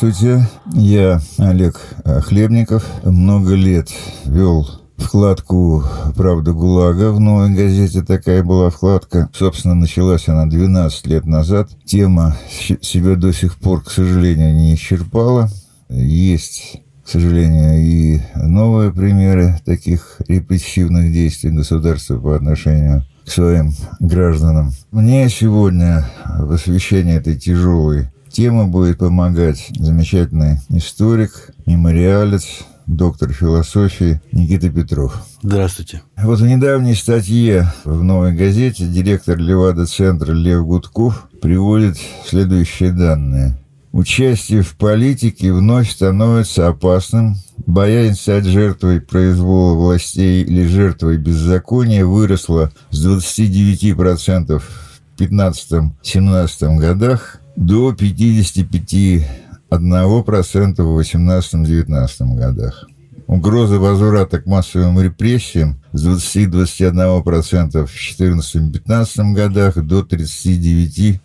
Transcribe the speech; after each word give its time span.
Здравствуйте, 0.00 0.48
я 0.72 1.20
Олег 1.36 1.78
Хлебников. 2.24 2.86
Много 3.04 3.54
лет 3.54 3.90
вел 4.24 4.66
вкладку 4.96 5.84
«Правда 6.16 6.54
ГУЛАГа» 6.54 7.12
в 7.12 7.20
новой 7.20 7.54
газете. 7.54 8.00
Такая 8.00 8.42
была 8.42 8.70
вкладка. 8.70 9.28
Собственно, 9.34 9.74
началась 9.74 10.26
она 10.26 10.46
12 10.46 11.06
лет 11.06 11.26
назад. 11.26 11.68
Тема 11.84 12.34
себя 12.80 13.14
до 13.14 13.34
сих 13.34 13.56
пор, 13.56 13.82
к 13.82 13.90
сожалению, 13.90 14.54
не 14.54 14.74
исчерпала. 14.74 15.50
Есть 15.90 16.80
к 17.04 17.08
сожалению, 17.10 17.82
и 17.82 18.20
новые 18.36 18.92
примеры 18.92 19.60
таких 19.66 20.16
репрессивных 20.28 21.12
действий 21.12 21.50
государства 21.50 22.18
по 22.18 22.36
отношению 22.36 23.04
к 23.26 23.30
своим 23.30 23.72
гражданам. 23.98 24.72
Мне 24.92 25.28
сегодня 25.28 26.08
в 26.38 26.52
освещении 26.52 27.16
этой 27.16 27.36
тяжелой 27.36 28.08
темы 28.30 28.66
будет 28.66 28.98
помогать 28.98 29.70
замечательный 29.78 30.60
историк, 30.70 31.50
мемориалец, 31.66 32.64
доктор 32.86 33.32
философии 33.32 34.20
Никита 34.32 34.68
Петров. 34.70 35.22
Здравствуйте. 35.42 36.02
Вот 36.16 36.40
в 36.40 36.46
недавней 36.46 36.94
статье 36.94 37.72
в 37.84 38.02
«Новой 38.02 38.34
газете» 38.34 38.86
директор 38.86 39.38
Левада-центра 39.38 40.32
Лев 40.32 40.64
Гудков 40.64 41.28
приводит 41.40 41.98
следующие 42.26 42.92
данные. 42.92 43.56
Участие 43.92 44.62
в 44.62 44.76
политике 44.76 45.52
вновь 45.52 45.90
становится 45.90 46.68
опасным. 46.68 47.36
Боязнь 47.66 48.14
стать 48.14 48.44
жертвой 48.44 49.00
произвола 49.00 49.74
властей 49.74 50.42
или 50.42 50.66
жертвой 50.66 51.18
беззакония 51.18 52.06
выросла 52.06 52.70
с 52.90 53.04
29% 53.04 54.58
в 54.58 54.90
15-17 55.20 56.76
годах 56.78 57.39
до 57.56 57.92
55 57.92 59.26
1% 59.70 60.82
в 60.82 60.98
18-19 60.98 62.36
годах. 62.36 62.86
Угроза 63.26 63.78
возврата 63.78 64.40
к 64.40 64.46
массовым 64.46 65.00
репрессиям 65.00 65.80
с 65.92 66.04
20-21% 66.04 67.86
в 67.86 67.94
14-15 67.94 69.32
годах 69.34 69.76
до 69.76 70.00
39-40% 70.00 71.20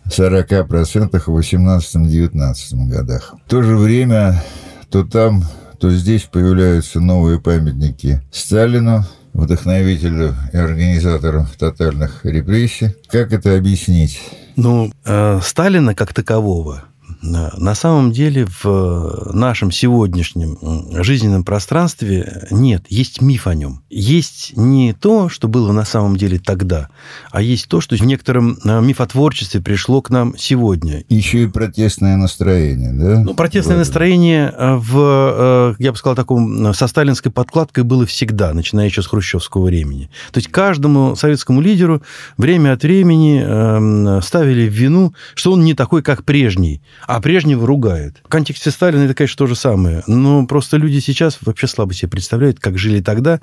в 1.26 1.36
18-19 1.36 2.86
годах. 2.86 3.34
В 3.44 3.50
то 3.50 3.62
же 3.62 3.76
время 3.76 4.40
то 4.88 5.02
там, 5.02 5.42
то 5.80 5.90
здесь 5.90 6.22
появляются 6.22 7.00
новые 7.00 7.40
памятники 7.40 8.22
Сталину, 8.30 9.04
вдохновителю 9.36 10.34
и 10.52 10.56
организатору 10.56 11.46
тотальных 11.58 12.24
репрессий. 12.24 12.94
Как 13.08 13.32
это 13.32 13.56
объяснить? 13.56 14.20
Ну, 14.56 14.90
э, 15.04 15.40
Сталина 15.42 15.94
как 15.94 16.12
такового 16.14 16.84
на 17.26 17.74
самом 17.74 18.12
деле 18.12 18.46
в 18.62 19.32
нашем 19.32 19.70
сегодняшнем 19.70 20.58
жизненном 21.02 21.44
пространстве 21.44 22.46
нет, 22.50 22.84
есть 22.88 23.20
миф 23.20 23.46
о 23.46 23.54
нем. 23.54 23.82
Есть 23.90 24.56
не 24.56 24.92
то, 24.92 25.28
что 25.28 25.48
было 25.48 25.72
на 25.72 25.84
самом 25.84 26.16
деле 26.16 26.38
тогда, 26.38 26.88
а 27.30 27.42
есть 27.42 27.68
то, 27.68 27.80
что 27.80 27.96
в 27.96 28.02
некотором 28.02 28.58
э, 28.64 28.80
мифотворчестве 28.80 29.60
пришло 29.60 30.02
к 30.02 30.10
нам 30.10 30.34
сегодня. 30.36 31.04
Еще 31.08 31.44
и 31.44 31.46
протестное 31.46 32.16
настроение, 32.16 32.92
да? 32.92 33.20
Ну, 33.20 33.34
протестное 33.34 33.76
вот. 33.76 33.80
настроение 33.80 34.52
э, 34.56 34.76
в, 34.76 34.96
э, 34.98 35.74
я 35.78 35.92
бы 35.92 35.98
сказал, 35.98 36.14
таком 36.16 36.74
со 36.74 36.86
сталинской 36.86 37.32
подкладкой 37.32 37.84
было 37.84 38.06
всегда, 38.06 38.52
начиная 38.52 38.86
еще 38.86 39.02
с 39.02 39.06
хрущевского 39.06 39.66
времени. 39.66 40.10
То 40.32 40.38
есть 40.38 40.50
каждому 40.50 41.16
советскому 41.16 41.60
лидеру 41.60 42.02
время 42.36 42.72
от 42.72 42.82
времени 42.82 43.42
эм, 43.42 44.22
ставили 44.22 44.68
в 44.68 44.72
вину, 44.72 45.14
что 45.34 45.52
он 45.52 45.64
не 45.64 45.74
такой, 45.74 46.02
как 46.02 46.24
прежний, 46.24 46.80
а 47.06 47.15
прежнего 47.20 47.66
ругает. 47.66 48.22
В 48.24 48.28
контексте 48.28 48.70
Сталина 48.70 49.02
это, 49.02 49.14
конечно, 49.14 49.38
то 49.38 49.46
же 49.46 49.54
самое. 49.54 50.02
Но 50.06 50.46
просто 50.46 50.76
люди 50.76 50.98
сейчас 50.98 51.38
вообще 51.40 51.66
слабо 51.66 51.94
себе 51.94 52.10
представляют, 52.10 52.60
как 52.60 52.78
жили 52.78 53.00
тогда. 53.00 53.40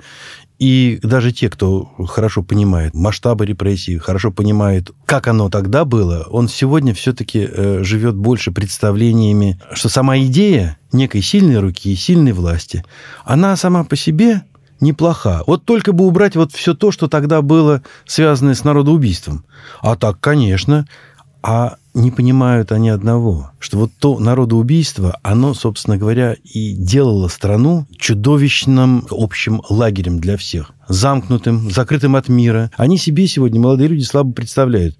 И 0.58 1.00
даже 1.02 1.32
те, 1.32 1.50
кто 1.50 1.84
хорошо 2.06 2.42
понимает 2.42 2.94
масштабы 2.94 3.46
репрессий, 3.46 3.98
хорошо 3.98 4.30
понимает, 4.30 4.90
как 5.04 5.26
оно 5.26 5.50
тогда 5.50 5.84
было, 5.84 6.26
он 6.30 6.48
сегодня 6.48 6.94
все-таки 6.94 7.48
э, 7.50 7.82
живет 7.82 8.14
больше 8.14 8.52
представлениями, 8.52 9.60
что 9.72 9.88
сама 9.88 10.18
идея 10.18 10.78
некой 10.92 11.22
сильной 11.22 11.58
руки 11.58 11.92
и 11.92 11.96
сильной 11.96 12.32
власти, 12.32 12.84
она 13.24 13.56
сама 13.56 13.84
по 13.84 13.96
себе 13.96 14.42
неплоха. 14.80 15.42
Вот 15.46 15.64
только 15.64 15.92
бы 15.92 16.06
убрать 16.06 16.36
вот 16.36 16.52
все 16.52 16.74
то, 16.74 16.92
что 16.92 17.08
тогда 17.08 17.42
было 17.42 17.82
связано 18.06 18.54
с 18.54 18.64
народоубийством. 18.64 19.44
А 19.80 19.96
так, 19.96 20.20
конечно, 20.20 20.86
а 21.42 21.76
не 21.94 22.10
понимают 22.10 22.72
они 22.72 22.88
одного, 22.88 23.52
что 23.60 23.78
вот 23.78 23.92
то 23.98 24.18
народоубийство, 24.18 25.18
оно, 25.22 25.54
собственно 25.54 25.96
говоря, 25.96 26.36
и 26.42 26.74
делало 26.74 27.28
страну 27.28 27.86
чудовищным 27.96 29.06
общим 29.10 29.62
лагерем 29.68 30.18
для 30.18 30.36
всех. 30.36 30.72
Замкнутым, 30.88 31.70
закрытым 31.70 32.16
от 32.16 32.28
мира. 32.28 32.70
Они 32.76 32.98
себе 32.98 33.26
сегодня, 33.26 33.60
молодые 33.60 33.88
люди, 33.88 34.02
слабо 34.02 34.32
представляют, 34.32 34.98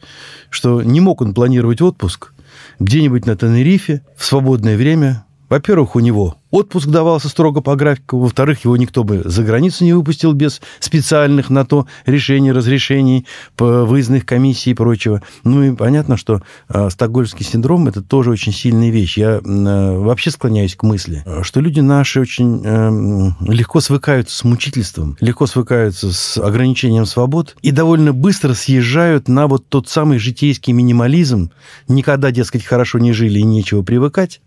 что 0.50 0.82
не 0.82 1.00
мог 1.00 1.20
он 1.20 1.34
планировать 1.34 1.82
отпуск 1.82 2.32
где-нибудь 2.78 3.26
на 3.26 3.36
Тенерифе 3.36 4.02
в 4.16 4.24
свободное 4.24 4.76
время. 4.76 5.24
Во-первых, 5.54 5.94
у 5.94 6.00
него 6.00 6.36
Отпуск 6.54 6.86
давался 6.86 7.28
строго 7.28 7.62
по 7.62 7.74
графику. 7.74 8.20
Во-вторых, 8.20 8.64
его 8.64 8.76
никто 8.76 9.02
бы 9.02 9.22
за 9.24 9.42
границу 9.42 9.82
не 9.82 9.92
выпустил 9.92 10.34
без 10.34 10.60
специальных 10.78 11.50
на 11.50 11.66
то 11.66 11.88
решений, 12.06 12.52
разрешений, 12.52 13.26
выездных 13.58 14.24
комиссий 14.24 14.70
и 14.70 14.74
прочего. 14.74 15.20
Ну 15.42 15.64
и 15.64 15.74
понятно, 15.74 16.16
что 16.16 16.42
э, 16.68 16.90
стокгольмский 16.90 17.44
синдром– 17.44 17.86
это 17.88 18.02
тоже 18.02 18.30
очень 18.30 18.52
сильная 18.52 18.90
вещь. 18.90 19.18
Я 19.18 19.40
э, 19.44 19.98
вообще 19.98 20.30
склоняюсь 20.30 20.76
к 20.76 20.84
мысли, 20.84 21.24
что 21.42 21.58
люди 21.58 21.80
наши 21.80 22.20
очень 22.20 22.62
э, 22.64 23.52
легко 23.52 23.80
свыкаются 23.80 24.36
с 24.36 24.44
мучительством, 24.44 25.16
легко 25.18 25.48
свыкаются 25.48 26.12
с 26.12 26.38
ограничением 26.38 27.04
свобод 27.04 27.56
и 27.62 27.72
довольно 27.72 28.12
быстро 28.12 28.54
съезжают 28.54 29.26
на 29.26 29.48
вот 29.48 29.68
тот 29.68 29.88
самый 29.88 30.18
житейский 30.18 30.72
минимализм. 30.72 31.50
Никогда, 31.88 32.30
дескать, 32.30 32.64
хорошо 32.64 33.00
не 33.00 33.12
жили 33.12 33.40
и 33.40 33.44
нечего 33.44 33.82
привыкать. 33.82 34.40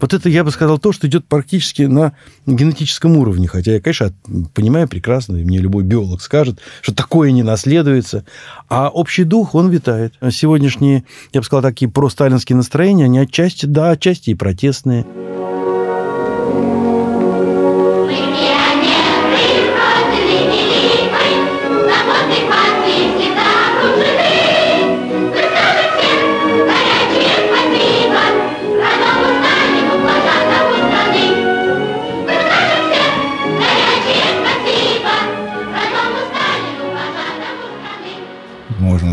Вот 0.00 0.14
это, 0.14 0.28
я 0.28 0.44
бы 0.44 0.50
сказал, 0.50 0.78
то, 0.78 0.92
что 0.92 1.06
идет 1.06 1.26
практически 1.26 1.82
на 1.82 2.12
генетическом 2.46 3.16
уровне. 3.16 3.48
Хотя 3.48 3.74
я, 3.74 3.80
конечно, 3.80 4.12
понимаю 4.54 4.88
прекрасно, 4.88 5.36
и 5.36 5.44
мне 5.44 5.58
любой 5.58 5.84
биолог 5.84 6.22
скажет, 6.22 6.58
что 6.80 6.94
такое 6.94 7.30
не 7.30 7.42
наследуется. 7.42 8.24
А 8.68 8.88
общий 8.88 9.24
дух, 9.24 9.54
он 9.54 9.68
витает. 9.68 10.14
Сегодняшние, 10.30 11.04
я 11.32 11.40
бы 11.40 11.46
сказал, 11.46 11.62
такие 11.62 11.90
просталинские 11.90 12.56
настроения, 12.56 13.04
они 13.04 13.18
отчасти, 13.18 13.66
да, 13.66 13.90
отчасти 13.90 14.30
и 14.30 14.34
протестные. 14.34 15.06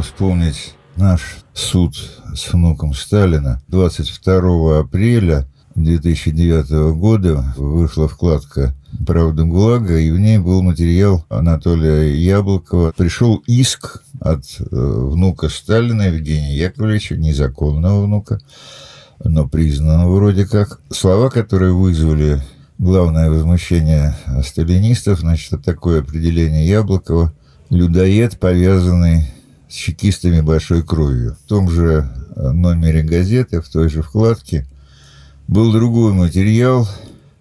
Вспомнить 0.01 0.73
наш 0.95 1.37
суд 1.53 1.95
с 2.35 2.51
внуком 2.51 2.93
Сталина. 2.93 3.61
22 3.67 4.79
апреля 4.79 5.47
2009 5.75 6.95
года 6.95 7.53
вышла 7.57 8.07
вкладка 8.07 8.75
«Правда 9.05 9.43
ГУЛАГа», 9.43 9.99
и 9.99 10.11
в 10.11 10.19
ней 10.19 10.37
был 10.39 10.61
материал 10.61 11.25
Анатолия 11.29 12.15
Яблокова. 12.15 12.93
Пришел 12.95 13.43
иск 13.47 14.01
от 14.19 14.43
э, 14.59 14.65
внука 14.71 15.49
Сталина 15.49 16.03
Евгения 16.03 16.57
Яковлевича, 16.57 17.15
незаконного 17.15 18.05
внука, 18.05 18.39
но 19.23 19.47
признанного 19.47 20.15
вроде 20.15 20.45
как. 20.45 20.79
Слова, 20.89 21.29
которые 21.29 21.73
вызвали 21.73 22.41
главное 22.79 23.29
возмущение 23.29 24.15
сталинистов, 24.43 25.19
значит, 25.19 25.63
такое 25.63 26.01
определение 26.01 26.67
Яблокова– 26.67 27.33
людоед, 27.69 28.39
повязанный 28.39 29.25
с 29.69 29.73
чекистами 29.73 30.41
большой 30.41 30.83
кровью. 30.83 31.37
В 31.43 31.47
том 31.47 31.69
же 31.69 32.09
э, 32.35 32.51
номере 32.51 33.03
газеты, 33.03 33.61
в 33.61 33.69
той 33.69 33.89
же 33.89 34.01
вкладке, 34.01 34.65
был 35.47 35.71
другой 35.71 36.13
материал, 36.13 36.87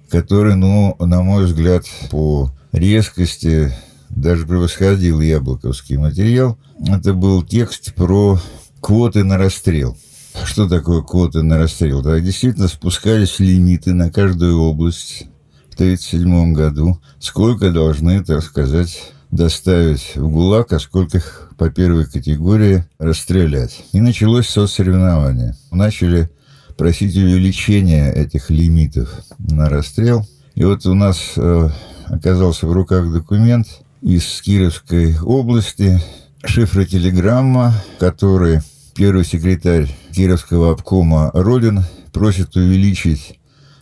который, 0.09 0.55
ну, 0.57 0.97
на 0.99 1.23
мой 1.23 1.45
взгляд, 1.45 1.85
по 2.11 2.51
резкости 2.73 3.73
даже 4.11 4.47
превосходил 4.47 5.21
яблоковский 5.21 5.97
материал. 5.97 6.59
Это 6.87 7.15
был 7.15 7.43
текст 7.43 7.95
про 7.95 8.41
квоты 8.81 9.25
на 9.25 9.39
расстрел. 9.39 9.97
Что 10.45 10.69
такое 10.69 11.03
квоты 11.03 11.43
на 11.43 11.59
расстрел? 11.59 12.03
Да, 12.03 12.21
действительно 12.21 12.69
спускались 12.69 13.39
лимиты 13.39 13.95
на 13.95 14.11
каждую 14.11 14.61
область 14.61 15.27
в 15.71 15.75
1937 15.75 16.53
году. 16.53 17.01
Сколько 17.19 17.71
должны, 17.71 18.23
так 18.23 18.43
сказать, 18.43 19.13
доставить 19.37 20.17
в 20.17 20.29
ГУЛАГ, 20.29 20.73
а 20.73 20.79
сколько 20.81 21.19
их 21.19 21.51
по 21.57 21.71
первой 21.71 22.07
категории 22.07 22.85
расстрелять. 22.99 23.85
И 23.93 24.01
началось 24.01 24.49
соцсоревнование. 24.49 25.55
Начали 25.71 26.31
просить 26.77 27.17
увеличения 27.17 28.13
этих 28.13 28.51
лимитов 28.51 29.13
на 29.39 29.69
расстрел. 29.69 30.27
И 30.55 30.65
вот 30.65 30.85
у 30.87 30.95
нас 30.95 31.35
э, 31.37 31.69
оказался 32.07 32.67
в 32.67 32.73
руках 32.73 33.13
документ 33.13 33.69
из 34.03 34.41
Кировской 34.43 35.19
области, 35.21 36.01
шифротелеграмма, 36.45 37.75
который 37.99 38.61
первый 38.95 39.25
секретарь 39.25 39.89
Кировского 40.13 40.73
обкома 40.73 41.31
Родин 41.35 41.83
просит 42.13 42.57
увеличить 42.57 43.39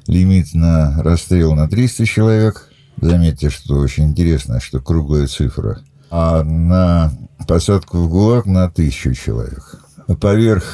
лимит 0.06 0.54
на 0.54 1.02
расстрел 1.02 1.54
на 1.54 1.68
300 1.68 2.06
человек. 2.06 2.70
Заметьте, 3.00 3.50
что 3.50 3.78
очень 3.78 4.04
интересно, 4.04 4.60
что 4.60 4.80
круглая 4.80 5.26
цифра. 5.26 5.80
А 6.10 6.42
на 6.42 7.12
посадку 7.46 7.98
в 7.98 8.08
ГУЛАГ 8.08 8.46
на 8.46 8.64
1000 8.64 9.14
человек. 9.14 9.76
Поверх 10.20 10.64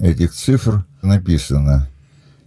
этих 0.00 0.32
цифр 0.32 0.84
написано 1.02 1.88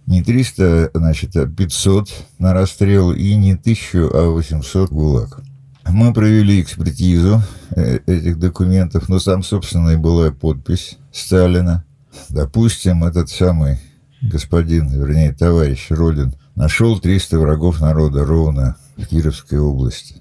не 0.06 0.22
300, 0.22 0.90
значит, 0.94 1.36
а 1.36 1.46
500 1.46 2.08
на 2.38 2.52
расстрел 2.52 3.12
и 3.12 3.34
не 3.34 3.52
1000, 3.52 4.10
а 4.12 4.30
800 4.30 4.90
ГУЛАГ. 4.90 5.40
Мы 5.88 6.12
провели 6.12 6.60
экспертизу 6.60 7.42
э, 7.74 7.98
этих 8.06 8.38
документов, 8.38 9.08
но 9.08 9.18
там, 9.18 9.42
собственно, 9.42 9.90
и 9.90 9.96
была 9.96 10.30
подпись 10.30 10.98
Сталина. 11.12 11.84
Допустим, 12.28 13.04
этот 13.04 13.28
самый 13.30 13.78
господин, 14.22 14.88
вернее, 14.88 15.32
товарищ 15.32 15.86
Родин, 15.90 16.34
нашел 16.54 16.98
300 16.98 17.38
врагов 17.38 17.80
народа 17.80 18.24
ровно 18.24 18.76
в 18.96 19.06
Кировской 19.06 19.58
области. 19.58 20.16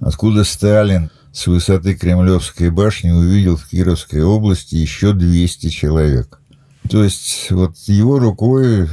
Откуда 0.00 0.44
Сталин 0.44 1.10
с 1.32 1.46
высоты 1.46 1.94
Кремлевской 1.94 2.70
башни 2.70 3.10
увидел 3.10 3.56
в 3.56 3.68
Кировской 3.68 4.22
области 4.22 4.76
еще 4.76 5.12
200 5.12 5.68
человек. 5.68 6.40
То 6.88 7.02
есть 7.02 7.50
вот 7.50 7.76
его 7.86 8.18
рукой 8.18 8.88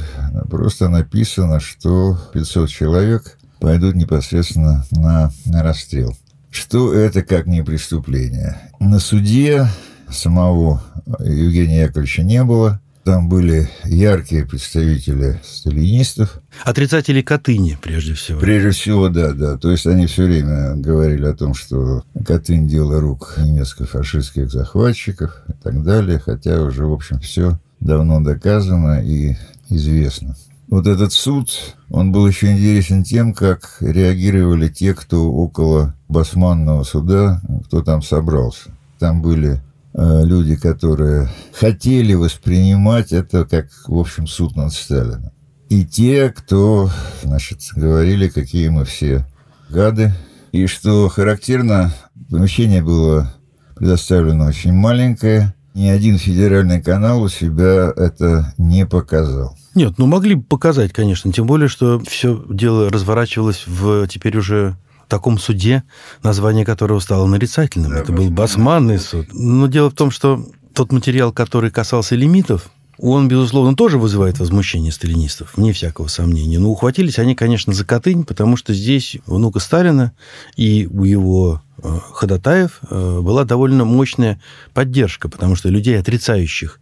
просто 0.50 0.88
написано, 0.88 1.60
что 1.60 2.18
500 2.32 2.70
человек 2.70 3.38
пойдут 3.60 3.94
непосредственно 3.94 4.84
на, 4.90 5.30
на 5.44 5.62
расстрел. 5.62 6.16
Что 6.50 6.92
это 6.92 7.22
как 7.22 7.46
не 7.46 7.62
преступление? 7.62 8.58
На 8.80 8.98
суде 8.98 9.68
самого 10.10 10.82
Евгения 11.20 11.82
Яковлевича 11.82 12.22
не 12.22 12.42
было. 12.44 12.80
Там 13.04 13.28
были 13.28 13.68
яркие 13.84 14.46
представители 14.46 15.40
сталинистов. 15.42 16.40
Отрицатели 16.64 17.20
Катыни, 17.20 17.76
прежде 17.82 18.14
всего. 18.14 18.38
Прежде 18.38 18.70
всего, 18.70 19.08
да, 19.08 19.32
да. 19.32 19.58
То 19.58 19.72
есть 19.72 19.86
они 19.86 20.06
все 20.06 20.24
время 20.24 20.76
говорили 20.76 21.26
о 21.26 21.34
том, 21.34 21.54
что 21.54 22.04
Катынь– 22.24 22.68
дело 22.68 23.00
рук 23.00 23.34
немецко-фашистских 23.38 24.50
захватчиков 24.50 25.42
и 25.48 25.52
так 25.52 25.82
далее. 25.82 26.20
Хотя 26.20 26.62
уже, 26.62 26.86
в 26.86 26.92
общем, 26.92 27.18
все 27.18 27.58
давно 27.80 28.20
доказано 28.20 29.02
и 29.04 29.36
известно. 29.68 30.36
Вот 30.68 30.86
этот 30.86 31.12
суд, 31.12 31.50
он 31.90 32.12
был 32.12 32.26
еще 32.26 32.52
интересен 32.52 33.02
тем, 33.02 33.34
как 33.34 33.78
реагировали 33.80 34.68
те, 34.68 34.94
кто 34.94 35.30
около 35.30 35.94
басманного 36.08 36.84
суда, 36.84 37.42
кто 37.66 37.82
там 37.82 38.00
собрался. 38.00 38.70
Там 38.98 39.20
были 39.20 39.60
люди, 39.94 40.56
которые 40.56 41.28
хотели 41.52 42.14
воспринимать 42.14 43.12
это 43.12 43.44
как, 43.44 43.68
в 43.86 43.98
общем, 43.98 44.26
суд 44.26 44.56
над 44.56 44.72
Сталином. 44.72 45.32
И 45.68 45.84
те, 45.84 46.30
кто, 46.30 46.90
значит, 47.22 47.60
говорили, 47.74 48.28
какие 48.28 48.68
мы 48.68 48.84
все 48.84 49.26
гады. 49.70 50.12
И 50.52 50.66
что 50.66 51.08
характерно, 51.08 51.94
помещение 52.30 52.82
было 52.82 53.34
предоставлено 53.74 54.46
очень 54.46 54.72
маленькое, 54.72 55.54
ни 55.74 55.86
один 55.88 56.18
федеральный 56.18 56.82
канал 56.82 57.22
у 57.22 57.28
себя 57.28 57.92
это 57.96 58.52
не 58.58 58.86
показал. 58.86 59.56
Нет, 59.74 59.94
ну 59.96 60.06
могли 60.06 60.34
бы 60.34 60.42
показать, 60.42 60.92
конечно, 60.92 61.32
тем 61.32 61.46
более, 61.46 61.68
что 61.68 61.98
все 62.00 62.44
дело 62.50 62.90
разворачивалось 62.90 63.64
в 63.66 64.06
теперь 64.06 64.36
уже 64.36 64.76
таком 65.08 65.38
суде, 65.38 65.82
название 66.22 66.64
которого 66.64 67.00
стало 67.00 67.26
нарицательным. 67.26 67.92
Да, 67.92 67.98
это 67.98 68.12
был 68.12 68.30
басманный 68.30 68.98
суд. 68.98 69.28
Но 69.32 69.66
дело 69.66 69.90
в 69.90 69.94
том, 69.94 70.10
что 70.10 70.44
тот 70.74 70.92
материал, 70.92 71.32
который 71.32 71.70
касался 71.70 72.14
лимитов, 72.14 72.70
он, 72.98 73.26
безусловно, 73.26 73.74
тоже 73.74 73.98
вызывает 73.98 74.38
возмущение 74.38 74.92
сталинистов, 74.92 75.56
вне 75.56 75.72
всякого 75.72 76.06
сомнения. 76.06 76.58
Но 76.58 76.70
ухватились 76.70 77.18
они, 77.18 77.34
конечно, 77.34 77.72
за 77.72 77.84
Катынь, 77.84 78.24
потому 78.24 78.56
что 78.56 78.72
здесь 78.74 79.16
внука 79.26 79.58
Сталина 79.60 80.12
и 80.56 80.86
у 80.86 81.02
его 81.04 81.62
э, 81.82 81.98
ходатаев 82.12 82.80
э, 82.88 83.20
была 83.20 83.44
довольно 83.44 83.84
мощная 83.84 84.40
поддержка, 84.72 85.28
потому 85.28 85.56
что 85.56 85.68
людей, 85.68 85.98
отрицающих 85.98 86.78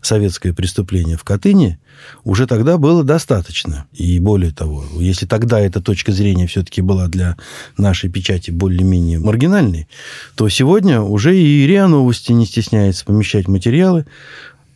советское 0.00 0.52
преступление 0.52 1.16
в 1.16 1.24
Катыни, 1.24 1.78
уже 2.24 2.46
тогда 2.46 2.78
было 2.78 3.02
достаточно. 3.04 3.86
И 3.92 4.20
более 4.20 4.52
того, 4.52 4.84
если 4.98 5.26
тогда 5.26 5.60
эта 5.60 5.80
точка 5.80 6.12
зрения 6.12 6.46
все-таки 6.46 6.82
была 6.82 7.08
для 7.08 7.36
нашей 7.76 8.10
печати 8.10 8.50
более-менее 8.50 9.18
маргинальной, 9.18 9.88
то 10.34 10.48
сегодня 10.48 11.00
уже 11.00 11.36
и 11.36 11.66
РИА 11.66 11.88
Новости 11.88 12.32
не 12.32 12.46
стесняется 12.46 13.04
помещать 13.04 13.48
материалы, 13.48 14.06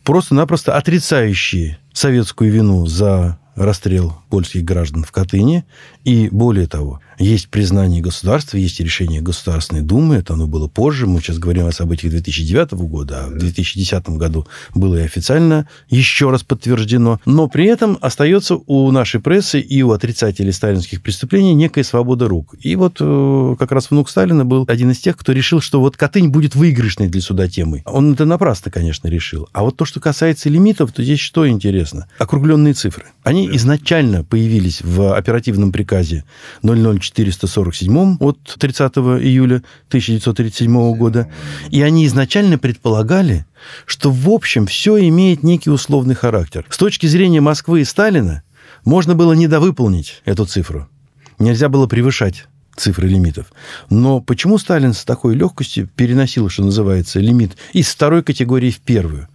просто-напросто 0.03 0.75
отрицающие 0.75 1.77
советскую 1.93 2.51
вину 2.51 2.85
за 2.85 3.37
расстрел 3.55 4.17
польских 4.29 4.63
граждан 4.63 5.03
в 5.03 5.11
Катыни. 5.11 5.65
И 6.03 6.29
более 6.29 6.67
того, 6.67 7.01
есть 7.21 7.49
признание 7.49 8.01
государства, 8.01 8.57
есть 8.57 8.79
решение 8.79 9.21
Государственной 9.21 9.81
Думы, 9.81 10.15
это 10.15 10.33
оно 10.33 10.47
было 10.47 10.67
позже, 10.67 11.07
мы 11.07 11.21
сейчас 11.21 11.37
говорим 11.37 11.67
о 11.67 11.71
событиях 11.71 12.11
2009 12.11 12.71
года, 12.73 13.25
а 13.25 13.27
в 13.27 13.37
2010 13.37 14.09
году 14.09 14.47
было 14.73 14.97
и 14.97 15.01
официально 15.01 15.67
еще 15.89 16.29
раз 16.29 16.43
подтверждено, 16.43 17.19
но 17.25 17.47
при 17.47 17.65
этом 17.65 17.97
остается 18.01 18.55
у 18.55 18.91
нашей 18.91 19.19
прессы 19.19 19.59
и 19.59 19.83
у 19.83 19.91
отрицателей 19.91 20.51
сталинских 20.51 21.01
преступлений 21.01 21.53
некая 21.53 21.83
свобода 21.83 22.27
рук. 22.27 22.55
И 22.59 22.75
вот 22.75 22.97
э, 22.99 23.55
как 23.59 23.71
раз 23.71 23.91
внук 23.91 24.09
Сталина 24.09 24.43
был 24.43 24.65
один 24.67 24.91
из 24.91 24.99
тех, 24.99 25.15
кто 25.17 25.31
решил, 25.31 25.61
что 25.61 25.79
вот 25.79 25.97
Катынь 25.97 26.29
будет 26.29 26.55
выигрышной 26.55 27.07
для 27.07 27.21
суда 27.21 27.47
темой. 27.47 27.83
Он 27.85 28.13
это 28.13 28.25
напрасно, 28.25 28.71
конечно, 28.71 29.07
решил. 29.07 29.47
А 29.53 29.63
вот 29.63 29.77
то, 29.77 29.85
что 29.85 29.99
касается 29.99 30.49
лимитов, 30.49 30.91
то 30.91 31.03
здесь 31.03 31.19
что 31.19 31.47
интересно? 31.47 32.07
Округленные 32.17 32.73
цифры. 32.73 33.05
Они 33.23 33.49
изначально 33.55 34.23
появились 34.23 34.81
в 34.81 35.15
оперативном 35.15 35.71
приказе 35.71 36.23
00447 37.13 38.17
от 38.19 38.37
30 38.59 38.97
июля 38.97 39.63
1937 39.87 40.95
года. 40.95 41.31
И 41.69 41.81
они 41.81 42.05
изначально 42.05 42.57
предполагали, 42.57 43.45
что 43.85 44.11
в 44.11 44.29
общем 44.29 44.65
все 44.65 44.97
имеет 45.07 45.43
некий 45.43 45.69
условный 45.69 46.15
характер. 46.15 46.65
С 46.69 46.77
точки 46.77 47.05
зрения 47.07 47.41
Москвы 47.41 47.81
и 47.81 47.85
Сталина 47.85 48.43
можно 48.85 49.15
было 49.15 49.33
недовыполнить 49.33 50.21
эту 50.25 50.45
цифру. 50.45 50.87
Нельзя 51.39 51.69
было 51.69 51.87
превышать 51.87 52.47
цифры 52.75 53.07
лимитов. 53.07 53.47
Но 53.89 54.21
почему 54.21 54.57
Сталин 54.57 54.93
с 54.93 55.03
такой 55.03 55.35
легкостью 55.35 55.89
переносил, 55.95 56.49
что 56.49 56.63
называется, 56.63 57.19
лимит 57.19 57.57
из 57.73 57.89
второй 57.89 58.23
категории 58.23 58.71
в 58.71 58.79
первую? 58.79 59.27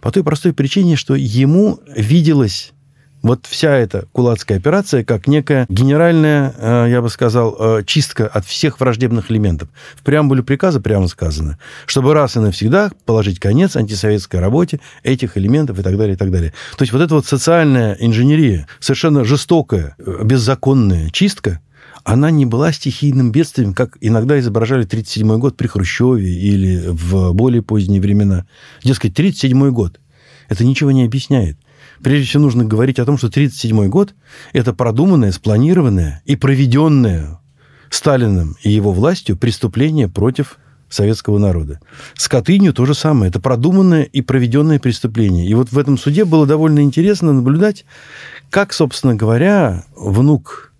По 0.00 0.10
той 0.10 0.24
простой 0.24 0.52
причине, 0.52 0.96
что 0.96 1.14
ему 1.14 1.78
виделось 1.94 2.72
вот 3.22 3.46
вся 3.46 3.76
эта 3.76 4.06
кулацкая 4.12 4.58
операция 4.58 5.04
как 5.04 5.26
некая 5.26 5.66
генеральная, 5.68 6.54
э, 6.56 6.86
я 6.90 7.00
бы 7.00 7.08
сказал, 7.08 7.56
э, 7.58 7.84
чистка 7.84 8.26
от 8.26 8.44
всех 8.44 8.80
враждебных 8.80 9.30
элементов. 9.30 9.68
В 9.94 10.02
преамбуле 10.02 10.42
приказа 10.42 10.80
прямо 10.80 11.08
сказано, 11.08 11.58
чтобы 11.86 12.14
раз 12.14 12.36
и 12.36 12.40
навсегда 12.40 12.90
положить 13.06 13.38
конец 13.38 13.76
антисоветской 13.76 14.40
работе 14.40 14.80
этих 15.02 15.38
элементов 15.38 15.78
и 15.78 15.82
так 15.82 15.96
далее, 15.96 16.14
и 16.14 16.18
так 16.18 16.30
далее. 16.30 16.52
То 16.76 16.82
есть 16.82 16.92
вот 16.92 17.00
эта 17.00 17.14
вот 17.14 17.26
социальная 17.26 17.94
инженерия, 18.00 18.66
совершенно 18.80 19.24
жестокая, 19.24 19.94
э, 19.98 20.24
беззаконная 20.24 21.10
чистка, 21.10 21.60
она 22.04 22.32
не 22.32 22.46
была 22.46 22.72
стихийным 22.72 23.30
бедствием, 23.30 23.74
как 23.74 23.96
иногда 24.00 24.38
изображали 24.40 24.82
1937 24.82 25.38
год 25.38 25.56
при 25.56 25.68
Хрущеве 25.68 26.28
или 26.28 26.82
в 26.88 27.32
более 27.32 27.62
поздние 27.62 28.00
времена. 28.00 28.46
Дескать, 28.82 29.12
1937 29.12 29.70
год. 29.70 30.00
Это 30.48 30.64
ничего 30.64 30.90
не 30.90 31.04
объясняет. 31.04 31.56
Прежде 32.02 32.26
всего 32.26 32.42
нужно 32.42 32.64
говорить 32.64 32.98
о 32.98 33.04
том, 33.04 33.16
что 33.16 33.28
1937 33.28 33.88
год– 33.88 34.14
это 34.52 34.72
продуманное, 34.72 35.32
спланированное 35.32 36.22
и 36.24 36.36
проведенное 36.36 37.38
Сталиным 37.90 38.56
и 38.62 38.70
его 38.70 38.92
властью 38.92 39.36
преступление 39.36 40.08
против 40.08 40.58
советского 40.88 41.38
народа. 41.38 41.80
С 42.14 42.28
Катынью 42.28 42.72
то 42.72 42.84
же 42.86 42.94
самое. 42.94 43.30
Это 43.30 43.40
продуманное 43.40 44.02
и 44.02 44.20
проведенное 44.20 44.78
преступление. 44.78 45.46
И 45.46 45.54
вот 45.54 45.72
в 45.72 45.78
этом 45.78 45.96
суде 45.96 46.24
было 46.24 46.46
довольно 46.46 46.80
интересно 46.80 47.32
наблюдать, 47.32 47.84
как, 48.50 48.72
собственно 48.72 49.14
говоря, 49.14 49.84
внук 49.96 50.72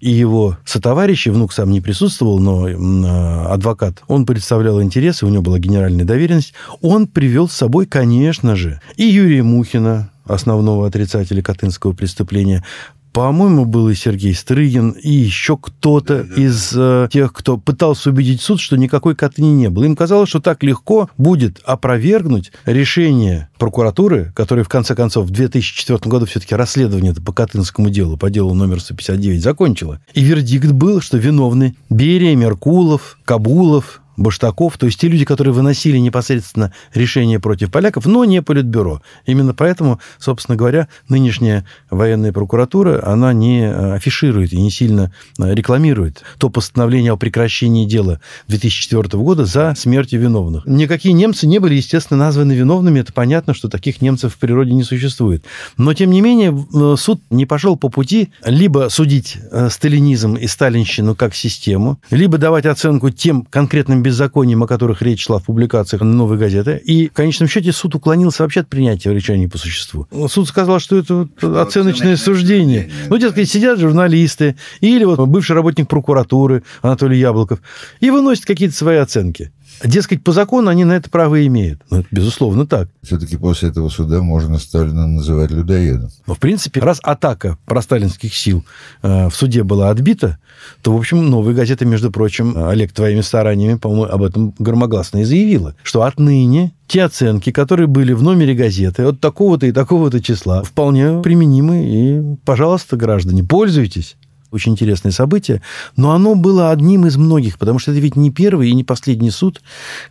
и 0.00 0.10
его 0.10 0.56
сотоварищи, 0.64 1.28
внук 1.28 1.52
сам 1.52 1.70
не 1.70 1.80
присутствовал, 1.80 2.38
но 2.38 2.66
а, 2.68 3.52
адвокат, 3.52 4.02
он 4.06 4.26
представлял 4.26 4.80
интересы, 4.80 5.26
у 5.26 5.28
него 5.28 5.42
была 5.42 5.58
генеральная 5.58 6.04
доверенность, 6.04 6.54
он 6.80 7.08
привел 7.08 7.48
с 7.48 7.54
собой, 7.54 7.86
конечно 7.86 8.54
же, 8.54 8.80
и 8.96 9.04
Юрия 9.04 9.42
Мухина, 9.42 10.10
основного 10.28 10.86
отрицателя 10.86 11.42
Катынского 11.42 11.92
преступления, 11.92 12.64
По-моему, 13.12 13.64
был 13.64 13.88
и 13.88 13.94
Сергей 13.94 14.34
Стрыгин, 14.34 14.90
и 14.90 15.10
еще 15.10 15.56
кто-то 15.56 16.24
да, 16.24 16.34
из 16.40 16.72
э, 16.76 17.08
тех, 17.10 17.32
кто 17.32 17.56
пытался 17.56 18.10
убедить 18.10 18.40
суд, 18.40 18.60
что 18.60 18.76
никакой 18.76 19.16
Катыни 19.16 19.48
не 19.48 19.70
было. 19.70 19.84
Им 19.84 19.96
казалось, 19.96 20.28
что 20.28 20.40
так 20.40 20.62
легко 20.62 21.08
будет 21.16 21.58
опровергнуть 21.64 22.52
решение 22.64 23.48
прокуратуры, 23.58 24.32
которая, 24.36 24.64
в 24.64 24.68
конце 24.68 24.94
концов, 24.94 25.26
в 25.26 25.30
2004 25.30 25.98
году 26.04 26.26
все-таки 26.26 26.54
расследование 26.54 27.14
по 27.14 27.32
Катынскому 27.32 27.90
делу, 27.90 28.16
по 28.16 28.30
делу 28.30 28.54
номер 28.54 28.80
159, 28.80 29.42
закончила. 29.42 30.00
И 30.14 30.22
вердикт 30.22 30.70
был, 30.70 31.00
что 31.00 31.16
виновны 31.16 31.74
Берия, 31.90 32.36
Меркулов, 32.36 33.18
Кабулов, 33.24 34.00
Баштаков, 34.18 34.76
то 34.76 34.86
есть 34.86 35.00
те 35.00 35.08
люди, 35.08 35.24
которые 35.24 35.54
выносили 35.54 35.96
непосредственно 35.96 36.72
решение 36.92 37.38
против 37.38 37.70
поляков, 37.70 38.04
но 38.04 38.24
не 38.24 38.42
Политбюро. 38.42 39.00
Именно 39.26 39.54
поэтому, 39.54 40.00
собственно 40.18 40.56
говоря, 40.56 40.88
нынешняя 41.08 41.64
военная 41.90 42.32
прокуратура, 42.32 43.00
она 43.06 43.32
не 43.32 43.62
э, 43.62 43.94
афиширует 43.94 44.52
и 44.52 44.60
не 44.60 44.70
сильно 44.70 45.12
э, 45.38 45.54
рекламирует 45.54 46.22
то 46.38 46.50
постановление 46.50 47.12
о 47.12 47.16
прекращении 47.16 47.86
дела 47.86 48.20
2004 48.48 49.22
года 49.22 49.44
за 49.44 49.74
смертью 49.76 50.20
виновных. 50.20 50.66
Никакие 50.66 51.12
немцы 51.12 51.46
не 51.46 51.58
были, 51.58 51.74
естественно, 51.74 52.18
названы 52.18 52.52
виновными. 52.52 53.00
Это 53.00 53.12
понятно, 53.12 53.54
что 53.54 53.68
таких 53.68 54.02
немцев 54.02 54.34
в 54.34 54.38
природе 54.38 54.72
не 54.72 54.82
существует. 54.82 55.44
Но, 55.76 55.94
тем 55.94 56.10
не 56.10 56.20
менее, 56.20 56.52
э, 56.52 56.96
суд 56.98 57.22
не 57.30 57.46
пошел 57.46 57.76
по 57.76 57.88
пути 57.88 58.30
либо 58.44 58.88
судить 58.90 59.38
сталинизм 59.70 60.34
и 60.34 60.46
сталинщину 60.46 61.14
как 61.14 61.34
систему, 61.34 62.00
либо 62.10 62.38
давать 62.38 62.66
оценку 62.66 63.10
тем 63.10 63.42
конкретным 63.42 64.02
беззакониям, 64.08 64.62
о 64.62 64.66
которых 64.66 65.02
речь 65.02 65.24
шла 65.24 65.38
в 65.38 65.44
публикациях 65.44 66.02
«Новой 66.02 66.38
газеты». 66.38 66.80
И 66.82 67.08
в 67.08 67.12
конечном 67.12 67.48
счете 67.48 67.72
суд 67.72 67.94
уклонился 67.94 68.42
вообще 68.42 68.60
от 68.60 68.68
принятия 68.68 69.12
решений 69.12 69.48
по 69.48 69.58
существу. 69.58 70.06
Суд 70.28 70.48
сказал, 70.48 70.80
что 70.80 70.96
это 70.96 71.28
что 71.36 71.60
оценочное 71.60 72.16
суждение. 72.16 72.84
суждение. 72.84 73.08
Ну, 73.10 73.18
дескать, 73.18 73.50
сидят 73.50 73.78
журналисты 73.78 74.56
или 74.80 75.04
вот 75.04 75.20
бывший 75.28 75.52
работник 75.52 75.88
прокуратуры 75.88 76.62
Анатолий 76.80 77.18
Яблоков 77.18 77.60
и 78.00 78.10
выносят 78.10 78.46
какие-то 78.46 78.74
свои 78.74 78.96
оценки. 78.96 79.52
Дескать, 79.84 80.24
по 80.24 80.32
закону 80.32 80.70
они 80.70 80.84
на 80.84 80.92
это 80.92 81.08
право 81.10 81.44
имеют. 81.46 81.82
Ну, 81.90 81.98
это 81.98 82.08
безусловно 82.10 82.66
так. 82.66 82.88
Все-таки 83.02 83.36
после 83.36 83.68
этого 83.68 83.88
суда 83.88 84.20
можно 84.22 84.58
Сталина 84.58 85.06
называть 85.06 85.50
людоедом. 85.50 86.10
Но, 86.26 86.34
в 86.34 86.38
принципе, 86.38 86.80
раз 86.80 86.98
атака 87.02 87.58
просталинских 87.64 88.34
сил 88.34 88.64
э, 89.02 89.28
в 89.28 89.34
суде 89.34 89.62
была 89.62 89.90
отбита, 89.90 90.38
то, 90.82 90.92
в 90.92 90.98
общем, 90.98 91.30
новая 91.30 91.54
газета, 91.54 91.84
между 91.84 92.10
прочим, 92.10 92.56
Олег, 92.56 92.92
твоими 92.92 93.20
стараниями, 93.20 93.76
по-моему, 93.76 94.04
об 94.04 94.22
этом 94.22 94.54
громогласно 94.58 95.18
и 95.18 95.24
заявила, 95.24 95.74
что 95.82 96.02
отныне 96.02 96.72
те 96.86 97.04
оценки, 97.04 97.52
которые 97.52 97.86
были 97.86 98.12
в 98.12 98.22
номере 98.22 98.54
газеты 98.54 99.04
от 99.04 99.20
такого-то 99.20 99.66
и 99.66 99.72
такого-то 99.72 100.20
числа, 100.20 100.62
вполне 100.62 101.20
применимы. 101.22 101.84
И, 101.86 102.36
пожалуйста, 102.44 102.96
граждане, 102.96 103.44
пользуйтесь 103.44 104.16
очень 104.50 104.72
интересное 104.72 105.12
событие, 105.12 105.62
но 105.96 106.12
оно 106.12 106.34
было 106.34 106.70
одним 106.70 107.06
из 107.06 107.16
многих, 107.16 107.58
потому 107.58 107.78
что 107.78 107.92
это 107.92 108.00
ведь 108.00 108.16
не 108.16 108.30
первый 108.30 108.70
и 108.70 108.74
не 108.74 108.84
последний 108.84 109.30
суд, 109.30 109.60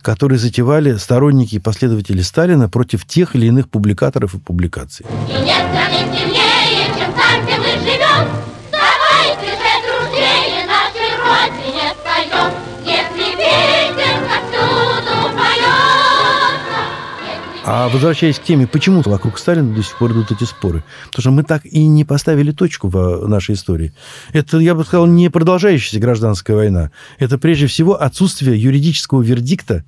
который 0.02 0.38
затевали 0.38 0.96
сторонники 0.96 1.56
и 1.56 1.58
последователи 1.58 2.22
Сталина 2.22 2.68
против 2.68 3.04
тех 3.06 3.34
или 3.34 3.46
иных 3.46 3.68
публикаторов 3.68 4.34
и 4.34 4.38
публикаций. 4.38 5.06
И 5.28 5.44
нет 5.44 5.68
сильнее, 5.98 6.18
чем 6.18 6.37
а 17.70 17.90
возвращаясь 17.90 18.38
к 18.38 18.44
теме, 18.44 18.66
почему 18.66 19.02
вокруг 19.02 19.38
Сталина 19.38 19.74
до 19.74 19.82
сих 19.82 19.98
пор 19.98 20.12
идут 20.12 20.32
эти 20.32 20.44
споры? 20.44 20.82
Потому 21.08 21.20
что 21.20 21.30
мы 21.32 21.42
так 21.42 21.66
и 21.66 21.86
не 21.86 22.02
поставили 22.02 22.50
точку 22.50 22.88
в 22.88 23.28
нашей 23.28 23.56
истории. 23.56 23.92
Это, 24.32 24.56
я 24.56 24.74
бы 24.74 24.84
сказал, 24.84 25.06
не 25.06 25.28
продолжающаяся 25.28 26.00
гражданская 26.00 26.56
война. 26.56 26.92
Это 27.18 27.36
прежде 27.36 27.66
всего 27.66 28.00
отсутствие 28.00 28.58
юридического 28.58 29.20
вердикта 29.20 29.84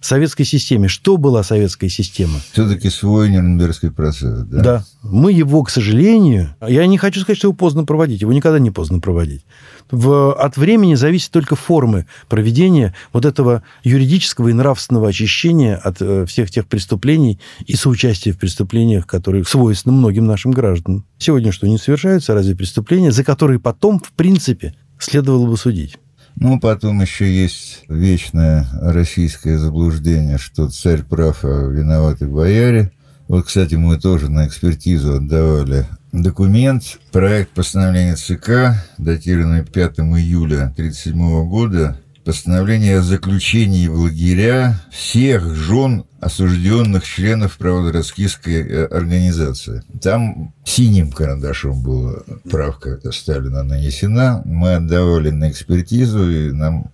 советской 0.00 0.44
системе. 0.44 0.88
Что 0.88 1.16
была 1.16 1.42
советская 1.42 1.90
система? 1.90 2.40
Все-таки 2.52 2.90
свой 2.90 3.30
Нюрнбергский 3.30 3.90
процесс, 3.90 4.40
да? 4.44 4.62
Да. 4.62 4.84
Мы 5.02 5.32
его, 5.32 5.62
к 5.62 5.70
сожалению, 5.70 6.54
я 6.66 6.86
не 6.86 6.98
хочу 6.98 7.20
сказать, 7.20 7.38
что 7.38 7.48
его 7.48 7.56
поздно 7.56 7.84
проводить, 7.84 8.20
его 8.20 8.32
никогда 8.32 8.58
не 8.58 8.70
поздно 8.70 9.00
проводить. 9.00 9.44
В, 9.90 10.32
от 10.34 10.56
времени 10.56 10.94
зависит 10.94 11.30
только 11.30 11.56
формы 11.56 12.06
проведения 12.28 12.94
вот 13.12 13.24
этого 13.24 13.62
юридического 13.84 14.48
и 14.48 14.52
нравственного 14.52 15.08
очищения 15.08 15.76
от 15.76 16.02
э, 16.02 16.26
всех 16.26 16.50
тех 16.50 16.66
преступлений 16.66 17.40
и 17.66 17.74
соучастия 17.74 18.32
в 18.32 18.38
преступлениях, 18.38 19.06
которые 19.06 19.44
свойственны 19.44 19.96
многим 19.96 20.26
нашим 20.26 20.50
гражданам. 20.50 21.06
Сегодня 21.18 21.52
что, 21.52 21.66
не 21.66 21.78
совершаются 21.78 22.34
разве 22.34 22.54
преступления, 22.54 23.12
за 23.12 23.24
которые 23.24 23.60
потом, 23.60 23.98
в 23.98 24.12
принципе, 24.12 24.74
следовало 24.98 25.46
бы 25.46 25.56
судить? 25.56 25.96
Ну, 26.40 26.60
потом 26.60 27.00
еще 27.00 27.28
есть 27.28 27.82
вечное 27.88 28.64
российское 28.80 29.58
заблуждение, 29.58 30.38
что 30.38 30.70
царь 30.70 31.02
прав, 31.02 31.40
а 31.42 31.66
виноваты 31.68 32.28
бояре. 32.28 32.92
Вот, 33.26 33.46
кстати, 33.46 33.74
мы 33.74 33.98
тоже 33.98 34.30
на 34.30 34.46
экспертизу 34.46 35.16
отдавали 35.16 35.86
документ, 36.12 37.00
проект 37.10 37.50
постановления 37.50 38.14
ЦК, 38.14 38.76
датированный 38.98 39.64
5 39.64 39.98
июля 39.98 40.70
1937 40.76 41.48
года, 41.48 41.98
постановление 42.28 42.98
о 42.98 43.02
заключении 43.02 43.88
в 43.88 44.00
лагеря 44.00 44.78
всех 44.90 45.54
жен 45.54 46.04
осужденных 46.20 47.02
членов 47.06 47.56
правозароскистской 47.56 48.68
э, 48.68 48.84
организации. 48.84 49.82
Там 50.02 50.52
синим 50.62 51.10
карандашом 51.10 51.82
была 51.82 52.16
правка 52.50 53.00
Сталина 53.12 53.62
нанесена. 53.62 54.42
Мы 54.44 54.74
отдавали 54.74 55.30
на 55.30 55.50
экспертизу, 55.50 56.30
и 56.30 56.52
нам 56.52 56.90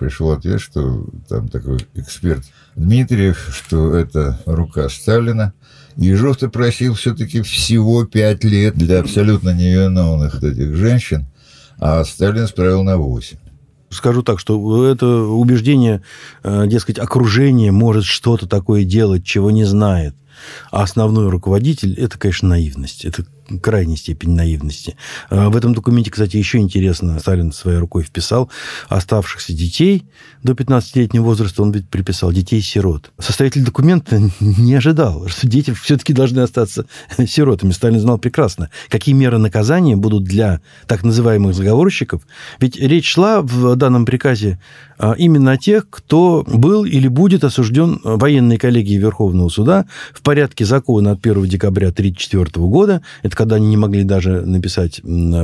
пришел 0.00 0.32
ответ, 0.32 0.60
что 0.60 1.06
там 1.28 1.46
такой 1.48 1.86
эксперт 1.94 2.42
Дмитриев, 2.74 3.50
что 3.54 3.94
это 3.94 4.40
рука 4.46 4.88
Сталина. 4.88 5.52
Ежов-то 5.94 6.48
просил 6.48 6.94
все-таки 6.94 7.42
всего 7.42 8.04
пять 8.04 8.42
лет 8.42 8.74
для 8.74 8.98
абсолютно 8.98 9.50
невиновных 9.50 10.42
этих 10.42 10.74
женщин, 10.74 11.28
а 11.78 12.02
Сталин 12.02 12.48
справил 12.48 12.82
на 12.82 12.96
восемь. 12.96 13.38
Скажу 13.92 14.22
так, 14.22 14.38
что 14.40 14.86
это 14.86 15.06
убеждение, 15.06 16.02
э, 16.42 16.66
дескать, 16.66 16.98
окружение 16.98 17.72
может 17.72 18.04
что-то 18.04 18.48
такое 18.48 18.84
делать, 18.84 19.24
чего 19.24 19.50
не 19.50 19.64
знает. 19.64 20.14
А 20.70 20.82
основной 20.82 21.28
руководитель– 21.28 21.94
это, 21.98 22.18
конечно, 22.18 22.48
наивность. 22.48 23.04
Это 23.04 23.24
крайней 23.60 23.96
степени 23.96 24.34
наивности. 24.34 24.96
А, 25.30 25.50
в 25.50 25.56
этом 25.56 25.74
документе, 25.74 26.10
кстати, 26.10 26.36
еще 26.36 26.58
интересно, 26.58 27.18
Сталин 27.18 27.52
своей 27.52 27.78
рукой 27.78 28.02
вписал 28.02 28.50
оставшихся 28.88 29.52
детей 29.52 30.04
до 30.42 30.52
15-летнего 30.52 31.22
возраста, 31.22 31.62
он 31.62 31.72
ведь 31.72 31.88
приписал 31.88 32.32
детей-сирот. 32.32 33.12
Составитель 33.18 33.64
документа 33.64 34.20
не 34.40 34.74
ожидал, 34.74 35.28
что 35.28 35.46
дети 35.46 35.72
все-таки 35.72 36.12
должны 36.12 36.40
остаться 36.40 36.86
сиротами. 37.26 37.72
Сталин 37.72 38.00
знал 38.00 38.18
прекрасно, 38.18 38.70
какие 38.88 39.14
меры 39.14 39.38
наказания 39.38 39.96
будут 39.96 40.24
для 40.24 40.60
так 40.86 41.02
называемых 41.04 41.54
заговорщиков. 41.54 42.22
Ведь 42.58 42.76
речь 42.76 43.10
шла 43.10 43.42
в 43.42 43.76
данном 43.76 44.04
приказе 44.04 44.58
а, 44.98 45.14
именно 45.18 45.52
о 45.52 45.56
тех, 45.56 45.88
кто 45.90 46.44
был 46.46 46.84
или 46.84 47.08
будет 47.08 47.44
осужден 47.44 48.00
военной 48.04 48.56
коллегией 48.56 48.98
Верховного 48.98 49.48
суда 49.48 49.86
в 50.12 50.22
порядке 50.22 50.64
закона 50.64 51.12
от 51.12 51.26
1 51.26 51.44
декабря 51.46 51.88
1934 51.88 52.66
года. 52.66 53.02
Это 53.22 53.31
когда 53.34 53.56
они 53.56 53.66
не 53.66 53.76
могли 53.76 54.04
даже 54.04 54.42
написать 54.42 55.00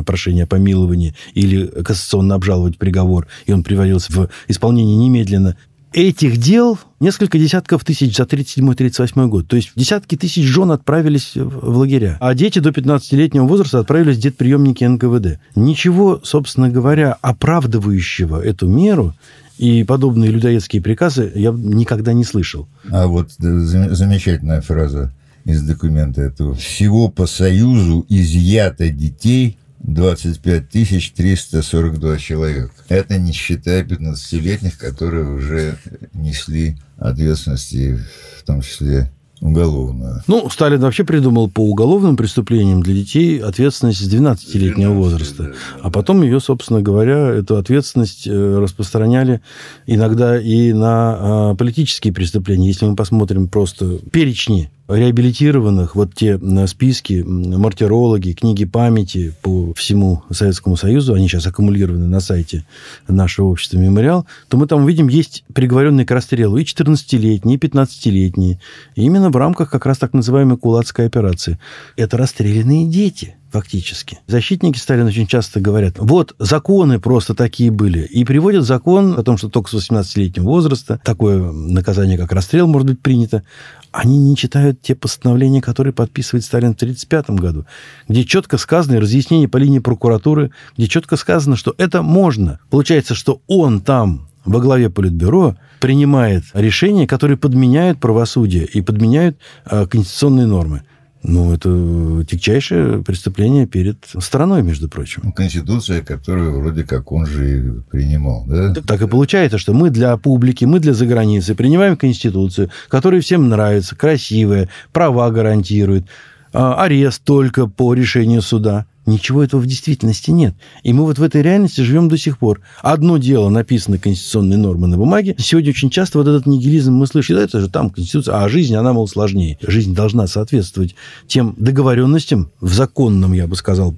прошение 0.07 0.45
о 0.45 0.47
помиловании 0.47 1.14
или 1.35 1.66
кассационно 1.66 2.35
обжаловать 2.35 2.78
приговор, 2.78 3.26
и 3.47 3.52
он 3.52 3.62
приводился 3.62 4.12
в 4.12 4.28
исполнение 4.49 4.97
немедленно. 4.97 5.57
Этих 5.95 6.37
дел 6.37 6.78
несколько 7.00 7.38
десятков 7.38 7.83
тысяч 7.83 8.14
за 8.14 8.25
37-38 8.25 9.26
год. 9.28 9.49
То 9.49 9.57
есть 9.57 9.73
десятки 9.75 10.16
тысяч 10.16 10.45
жен 10.45 10.71
отправились 10.71 11.33
в 11.35 11.78
лагеря. 11.78 12.18
А 12.21 12.35
дети 12.35 12.59
до 12.59 12.71
15-летнего 12.71 13.47
возраста 13.47 13.78
отправились 13.78 14.18
в 14.18 14.21
детприемники 14.21 14.85
НКВД. 14.85 15.40
Ничего, 15.57 16.21
собственно 16.23 16.68
говоря, 16.68 17.16
оправдывающего 17.23 18.38
эту 18.38 18.68
меру 18.68 19.14
и 19.57 19.83
подобные 19.83 20.30
людоедские 20.30 20.83
приказы 20.83 21.33
я 21.35 21.52
никогда 21.52 22.12
не 22.12 22.25
слышал. 22.25 22.68
А 22.90 23.07
вот 23.07 23.30
замечательная 23.38 24.61
фраза 24.61 25.12
из 25.49 25.62
документа 25.62 26.21
этого. 26.21 26.55
Всего 26.55 27.09
по 27.09 27.26
Союзу 27.26 28.05
изъято 28.09 28.90
детей 28.90 29.57
25 29.81 30.69
342 30.69 32.19
человека. 32.19 32.71
Это 32.88 33.19
не 33.19 33.33
считая 33.33 33.83
15-летних, 33.83 34.76
которые 34.76 35.31
уже 35.31 35.78
несли 36.12 36.76
ответственности, 36.99 37.99
в 38.38 38.45
том 38.45 38.61
числе 38.61 39.11
уголовную. 39.40 40.23
Ну, 40.26 40.50
Сталин 40.50 40.81
вообще 40.81 41.05
придумал 41.05 41.49
по 41.49 41.61
уголовным 41.61 42.17
преступлениям 42.17 42.83
для 42.83 42.93
детей 42.93 43.38
ответственность 43.38 44.00
с 44.00 44.12
12-летнего 44.12 44.93
возраста. 44.93 45.45
Да, 45.45 45.49
да, 45.49 45.55
а 45.83 45.90
потом 45.90 46.23
ее, 46.23 46.40
собственно 46.40 46.83
говоря, 46.83 47.28
эту 47.28 47.57
ответственность 47.57 48.26
э, 48.26 48.59
распространяли 48.59 49.40
иногда 49.87 50.38
и 50.38 50.73
на 50.73 51.17
а, 51.50 51.55
политические 51.55 52.12
преступления. 52.12 52.67
Если 52.67 52.85
мы 52.85 52.97
посмотрим 52.97 53.49
просто 53.49 53.99
перечни 54.11 54.71
реабилитированных, 54.88 55.95
вот 55.95 56.14
те 56.14 56.38
списки, 56.66 57.23
мартирологи, 57.23 58.33
книги 58.33 58.64
памяти 58.64 59.35
по 59.42 59.75
всему 59.75 60.23
Советскому 60.30 60.76
Союзу, 60.76 61.14
они 61.14 61.28
сейчас 61.28 61.47
аккумулированы 61.47 62.07
на 62.07 62.21
сайте 62.21 62.64
нашего 63.07 63.47
общества 63.47 63.78
«Мемориал», 63.78 64.26
то 64.49 64.57
мы 64.57 64.66
там 64.66 64.85
увидим, 64.85 65.09
есть 65.09 65.45
приговоренные 65.52 66.07
к 66.07 66.11
расстрелу 66.11 66.57
и 66.57 66.64
14-летние, 66.64 67.57
и 67.57 67.61
15-летние. 67.61 68.61
именно 68.95 69.30
в 69.30 69.37
рамках 69.37 69.71
как 69.71 69.85
раз 69.87 69.99
так 69.99 70.14
называемой 70.14 70.57
кулацкой 70.57 71.07
операции. 71.07 71.59
Это 71.97 72.16
расстрелянные 72.16 72.87
дети 72.87 73.37
фактически. 73.50 74.19
Защитники 74.26 74.78
Сталина 74.78 75.09
очень 75.09 75.26
часто 75.26 75.61
говорят, 75.61 75.95
вот 75.99 76.35
законы 76.38 77.00
просто 77.00 77.35
такие 77.35 77.71
были, 77.71 78.00
и 78.00 78.25
приводят 78.25 78.64
закон 78.64 79.19
о 79.19 79.23
том, 79.23 79.38
что 79.38 79.49
только 79.49 79.71
с 79.71 79.90
18-летнего 79.90 80.45
возраста 80.45 81.00
такое 81.05 81.50
наказание, 81.52 82.19
как 82.19 82.33
расстрел, 82.33 82.67
может 82.67 82.88
быть 82.88 83.00
принято. 83.00 83.43
Они 83.90 84.19
не 84.19 84.37
читают 84.37 84.83
те 84.83 84.95
постановления, 84.95 85.62
которые 85.62 85.93
подписывает 85.93 86.45
Сталин 86.45 86.73
в 86.73 86.76
1935 86.76 87.40
году, 87.40 87.67
где 88.07 88.25
четко 88.25 88.59
сказано, 88.59 89.00
разъяснение 89.00 89.49
по 89.49 89.57
линии 89.57 89.78
прокуратуры, 89.78 90.50
где 90.76 90.88
четко 90.88 91.17
сказано, 91.17 91.57
что 91.57 91.75
это 91.78 92.02
можно. 92.02 92.61
Получается, 92.71 93.14
что 93.14 93.40
он 93.47 93.81
там 93.81 94.28
во 94.45 94.61
главе 94.61 94.90
Политбюро 94.90 95.57
принимает 95.81 96.45
решения, 96.55 97.07
которые 97.07 97.37
подменяют 97.37 98.00
правосудие 98.00 98.64
и 98.64 98.81
подменяют 98.81 99.37
э, 99.67 99.87
конституционные 99.87 100.47
нормы. 100.47 100.83
Ну, 101.23 101.53
это 101.53 102.25
тягчайшее 102.25 103.03
преступление 103.03 103.67
перед 103.67 104.07
страной, 104.21 104.63
между 104.63 104.89
прочим. 104.89 105.23
Ну, 105.25 105.33
конституция, 105.33 106.03
которую 106.03 106.61
вроде 106.61 106.85
как 106.85 107.11
он 107.11 107.27
же 107.27 107.59
и 107.59 107.71
принимал, 107.91 108.45
да? 108.47 108.73
Так, 108.75 108.87
так 108.87 109.03
и 109.03 109.09
получается, 109.09 109.59
что 109.59 109.73
мы 109.75 109.91
для 109.91 110.17
публики, 110.17 110.65
мы 110.65 110.79
для 110.79 110.95
заграницы 110.95 111.55
принимаем 111.55 111.97
Конституцию, 111.97 112.71
которая 112.89 113.21
всем 113.21 113.49
нравится, 113.49 113.97
красивая, 113.97 114.69
права 114.93 115.31
гарантирует, 115.31 116.07
а, 116.53 116.83
арест 116.83 117.23
только 117.25 117.67
по 117.67 117.95
решению 117.95 118.43
суда. 118.43 118.87
Ничего 119.09 119.43
этого 119.43 119.61
в 119.61 119.67
действительности 119.67 120.31
нет. 120.31 120.55
И 120.83 120.93
мы 120.93 121.05
вот 121.05 121.19
в 121.19 121.23
этой 121.23 121.41
реальности 121.41 121.81
живем 121.81 122.11
до 122.11 122.19
сих 122.19 122.37
пор. 122.38 122.61
Одно 122.83 123.17
дело 123.17 123.49
написаны 123.49 123.97
конституционные 123.97 124.59
нормы 124.59 124.87
на 124.87 124.99
бумаге. 124.99 125.35
Сегодня 125.38 125.71
очень 125.71 125.88
часто 125.88 126.19
вот 126.19 126.29
этот 126.29 126.45
нигилизм 126.45 126.93
мы 126.93 127.07
слышим. 127.07 127.37
Да, 127.37 127.43
это 127.43 127.59
же 127.59 127.71
там 127.71 127.88
конституция, 127.88 128.37
а 128.37 128.49
жизнь, 128.50 128.75
она, 128.75 128.93
мол, 128.93 129.09
сложнее. 129.09 129.57
Жизнь 129.62 129.95
должна 129.95 130.27
соответствовать 130.27 130.95
тем 131.27 131.55
договоренностям 131.57 132.50
в 132.61 132.71
законном, 132.75 133.33
я 133.33 133.47
бы 133.47 133.57
сказал, 133.57 133.95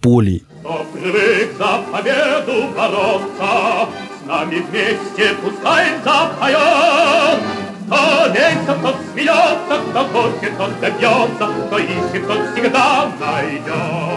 поле. 0.00 0.40
Кто 0.60 0.86
привык 0.94 1.58
за 1.58 1.82
победу 1.92 2.74
бороться, 2.74 3.90
с 4.24 4.26
нами 4.26 4.64
вместе 4.70 5.34
пускай 5.42 5.88
запоет. 6.02 7.38
Кто 7.86 8.32
весело, 8.32 8.78
тот 8.82 8.96
смеется, 9.12 9.80
кто 9.90 10.04
хочет, 10.04 10.56
тот 10.56 10.80
добьется, 10.80 11.66
кто 11.66 11.78
ищет, 11.78 12.26
тот 12.26 12.38
всегда 12.54 13.12
найдет. 13.20 14.13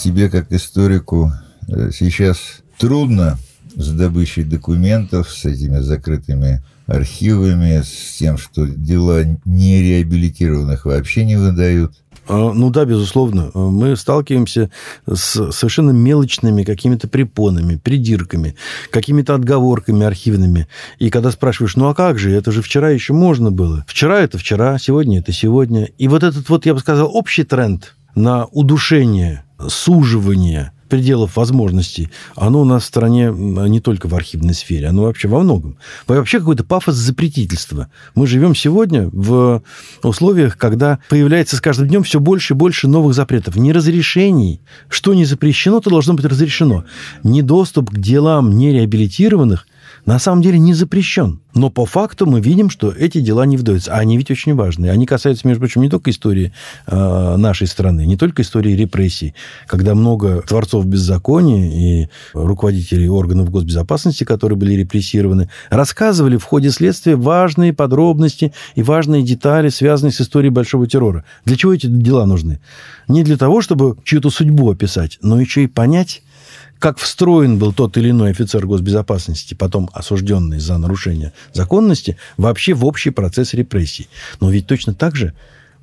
Тебе, 0.00 0.30
как 0.30 0.50
историку, 0.50 1.30
э, 1.68 1.90
сейчас 1.92 2.38
трудно 2.78 3.38
с 3.76 3.90
добычей 3.90 4.44
документов, 4.44 5.30
с 5.30 5.44
этими 5.44 5.80
закрытыми 5.80 6.62
архивами, 6.86 7.82
с 7.82 8.16
тем, 8.18 8.38
что 8.38 8.66
дела 8.66 9.24
нереабилитированных 9.44 10.86
вообще 10.86 11.24
не 11.24 11.36
выдают. 11.36 11.92
А, 12.28 12.52
ну 12.52 12.70
да, 12.70 12.84
безусловно. 12.84 13.50
Мы 13.54 13.96
сталкиваемся 13.96 14.70
с 15.06 15.52
совершенно 15.52 15.90
мелочными 15.90 16.62
какими-то 16.62 17.06
препонами, 17.08 17.76
придирками, 17.76 18.56
какими-то 18.90 19.34
отговорками 19.34 20.06
архивными. 20.06 20.66
И 20.98 21.10
когда 21.10 21.30
спрашиваешь, 21.30 21.76
ну 21.76 21.88
а 21.88 21.94
как 21.94 22.18
же, 22.18 22.32
это 22.32 22.52
же 22.52 22.62
вчера 22.62 22.90
еще 22.90 23.12
можно 23.12 23.50
было. 23.50 23.84
Вчера 23.86 24.20
это 24.20 24.38
вчера, 24.38 24.78
сегодня 24.78 25.18
это 25.18 25.32
сегодня. 25.32 25.90
И 25.98 26.08
вот 26.08 26.22
этот 26.22 26.48
вот, 26.48 26.66
я 26.66 26.74
бы 26.74 26.80
сказал, 26.80 27.14
общий 27.14 27.44
тренд 27.44 27.94
на 28.14 28.46
удушение, 28.46 29.44
суживание– 29.68 30.72
пределов 30.90 31.36
возможностей, 31.36 32.10
оно 32.36 32.60
у 32.60 32.64
нас 32.64 32.82
в 32.82 32.86
стране 32.86 33.32
не 33.32 33.80
только 33.80 34.08
в 34.08 34.14
архивной 34.14 34.52
сфере, 34.52 34.88
оно 34.88 35.04
вообще 35.04 35.28
во 35.28 35.40
многом. 35.40 35.78
Вообще 36.06 36.40
какой-то 36.40 36.64
пафос 36.64 36.96
запретительства. 36.96 37.88
Мы 38.14 38.26
живем 38.26 38.54
сегодня 38.54 39.08
в 39.12 39.62
условиях, 40.02 40.58
когда 40.58 40.98
появляется 41.08 41.56
с 41.56 41.60
каждым 41.62 41.88
днем 41.88 42.02
все 42.02 42.20
больше 42.20 42.52
и 42.52 42.56
больше 42.56 42.88
новых 42.88 43.14
запретов, 43.14 43.56
не 43.56 43.72
разрешений. 43.72 44.60
Что 44.88 45.14
не 45.14 45.24
запрещено, 45.24 45.80
то 45.80 45.88
должно 45.88 46.12
быть 46.14 46.26
разрешено. 46.26 46.84
Недоступ 47.22 47.90
к 47.90 47.98
делам 47.98 48.56
нереабилитированных 48.58 49.66
на 50.06 50.18
самом 50.18 50.42
деле 50.42 50.58
не 50.58 50.74
запрещен. 50.74 51.40
Но 51.54 51.68
по 51.68 51.84
факту 51.84 52.26
мы 52.26 52.40
видим, 52.40 52.70
что 52.70 52.92
эти 52.92 53.20
дела 53.20 53.44
не 53.44 53.56
вдаются. 53.56 53.92
А 53.92 53.98
они 53.98 54.16
ведь 54.16 54.30
очень 54.30 54.54
важные. 54.54 54.92
Они 54.92 55.04
касаются, 55.04 55.46
между 55.48 55.60
прочим, 55.60 55.82
не 55.82 55.88
только 55.88 56.10
истории 56.10 56.52
э, 56.86 57.36
нашей 57.36 57.66
страны, 57.66 58.06
не 58.06 58.16
только 58.16 58.42
истории 58.42 58.72
репрессий, 58.72 59.34
когда 59.66 59.94
много 59.94 60.42
творцов 60.42 60.86
беззакония 60.86 61.70
и 61.70 62.08
руководителей 62.34 63.08
органов 63.08 63.50
госбезопасности, 63.50 64.24
которые 64.24 64.56
были 64.56 64.74
репрессированы, 64.74 65.50
рассказывали 65.70 66.36
в 66.36 66.44
ходе 66.44 66.70
следствия 66.70 67.16
важные 67.16 67.72
подробности 67.72 68.52
и 68.76 68.82
важные 68.82 69.22
детали, 69.22 69.70
связанные 69.70 70.12
с 70.12 70.20
историей 70.20 70.50
большого 70.50 70.86
террора. 70.86 71.24
Для 71.44 71.56
чего 71.56 71.74
эти 71.74 71.86
дела 71.86 72.26
нужны? 72.26 72.60
Не 73.08 73.24
для 73.24 73.36
того, 73.36 73.60
чтобы 73.60 73.96
чью-то 74.04 74.30
судьбу 74.30 74.70
описать, 74.70 75.18
но 75.20 75.40
еще 75.40 75.64
и 75.64 75.66
понять, 75.66 76.22
как 76.80 76.98
встроен 76.98 77.58
был 77.58 77.74
тот 77.74 77.96
или 77.98 78.10
иной 78.10 78.30
офицер 78.30 78.66
госбезопасности, 78.66 79.52
потом 79.52 79.90
осужденный 79.92 80.58
за 80.58 80.78
нарушение 80.78 81.32
законности, 81.52 82.16
вообще 82.38 82.72
в 82.72 82.86
общий 82.86 83.10
процесс 83.10 83.52
репрессий. 83.52 84.08
Но 84.40 84.50
ведь 84.50 84.66
точно 84.66 84.94
так 84.94 85.14
же 85.14 85.34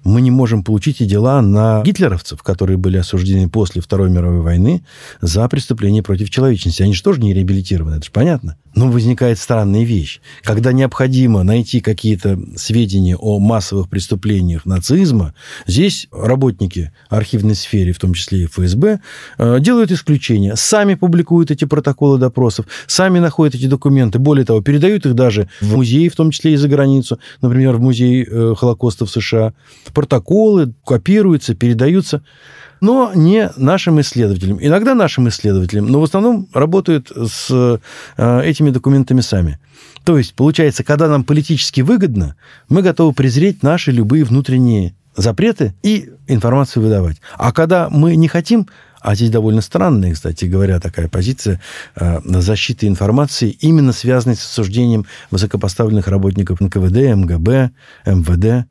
мы 0.03 0.21
не 0.21 0.31
можем 0.31 0.63
получить 0.63 1.01
и 1.01 1.05
дела 1.05 1.41
на 1.41 1.81
гитлеровцев, 1.83 2.41
которые 2.43 2.77
были 2.77 2.97
осуждены 2.97 3.49
после 3.49 3.81
Второй 3.81 4.09
мировой 4.09 4.41
войны 4.41 4.83
за 5.21 5.47
преступления 5.49 6.01
против 6.03 6.29
человечности. 6.29 6.83
Они 6.83 6.93
же 6.93 7.03
тоже 7.03 7.19
не 7.21 7.33
реабилитированы, 7.33 7.95
это 7.95 8.05
же 8.05 8.11
понятно. 8.11 8.57
Но 8.75 8.89
возникает 8.89 9.39
странная 9.39 9.83
вещь. 9.83 10.21
Когда 10.43 10.71
необходимо 10.71 11.43
найти 11.43 11.79
какие-то 11.79 12.39
сведения 12.55 13.15
о 13.15 13.39
массовых 13.39 13.89
преступлениях 13.89 14.65
нацизма, 14.65 15.33
здесь 15.65 16.07
работники 16.11 16.91
архивной 17.09 17.55
сферы, 17.55 17.91
в 17.91 17.99
том 17.99 18.13
числе 18.13 18.43
и 18.43 18.45
ФСБ, 18.45 18.99
э, 19.39 19.59
делают 19.59 19.91
исключения. 19.91 20.55
Сами 20.55 20.93
публикуют 20.93 21.49
эти 21.49 21.65
протоколы 21.65 22.19
допросов, 22.19 22.67
сами 22.85 23.19
находят 23.19 23.55
эти 23.55 23.65
документы. 23.65 24.19
Более 24.19 24.45
того, 24.45 24.61
передают 24.61 25.05
их 25.05 25.15
даже 25.15 25.49
в 25.59 25.75
музеи, 25.75 26.07
в 26.07 26.15
том 26.15 26.31
числе 26.31 26.53
и 26.53 26.55
за 26.55 26.67
границу. 26.67 27.19
Например, 27.41 27.75
в 27.75 27.81
музей 27.81 28.23
э, 28.23 28.53
Холокоста 28.55 29.05
в 29.05 29.09
США. 29.09 29.53
Протоколы 29.97 30.75
копируются, 30.85 31.55
передаются 31.55 32.21
но 32.81 33.11
не 33.15 33.49
нашим 33.57 33.99
исследователям. 33.99 34.59
Иногда 34.61 34.93
нашим 34.93 35.27
исследователям, 35.27 35.87
но 35.87 35.99
в 35.99 36.03
основном 36.03 36.47
работают 36.53 37.11
с 37.11 37.47
э, 37.49 38.41
этими 38.43 38.69
документами 38.69 39.21
сами. 39.21 39.57
То 40.03 40.19
есть, 40.19 40.35
получается, 40.35 40.83
когда 40.83 41.07
нам 41.07 41.23
политически 41.23 41.81
выгодно, 41.81 42.35
мы 42.69 42.83
готовы 42.83 43.13
презреть 43.13 43.63
наши 43.63 43.91
любые 43.91 44.23
внутренние 44.25 44.93
запреты 45.15 45.73
и 45.81 46.11
информацию 46.27 46.83
выдавать. 46.83 47.17
А 47.35 47.51
когда 47.51 47.89
мы 47.89 48.15
не 48.15 48.27
хотим, 48.27 48.67
а 49.01 49.15
здесь 49.15 49.31
довольно 49.31 49.61
странная, 49.61 50.13
кстати 50.13 50.45
говоря, 50.45 50.79
такая 50.79 51.07
позиция 51.07 51.59
э, 51.95 52.19
защиты 52.23 52.87
информации, 52.87 53.49
именно 53.49 53.93
связанной 53.93 54.35
с 54.35 54.45
осуждением 54.45 55.07
высокопоставленных 55.31 56.07
работников 56.07 56.61
НКВД, 56.61 57.15
МГБ, 57.15 57.71
МВД. 58.05 58.67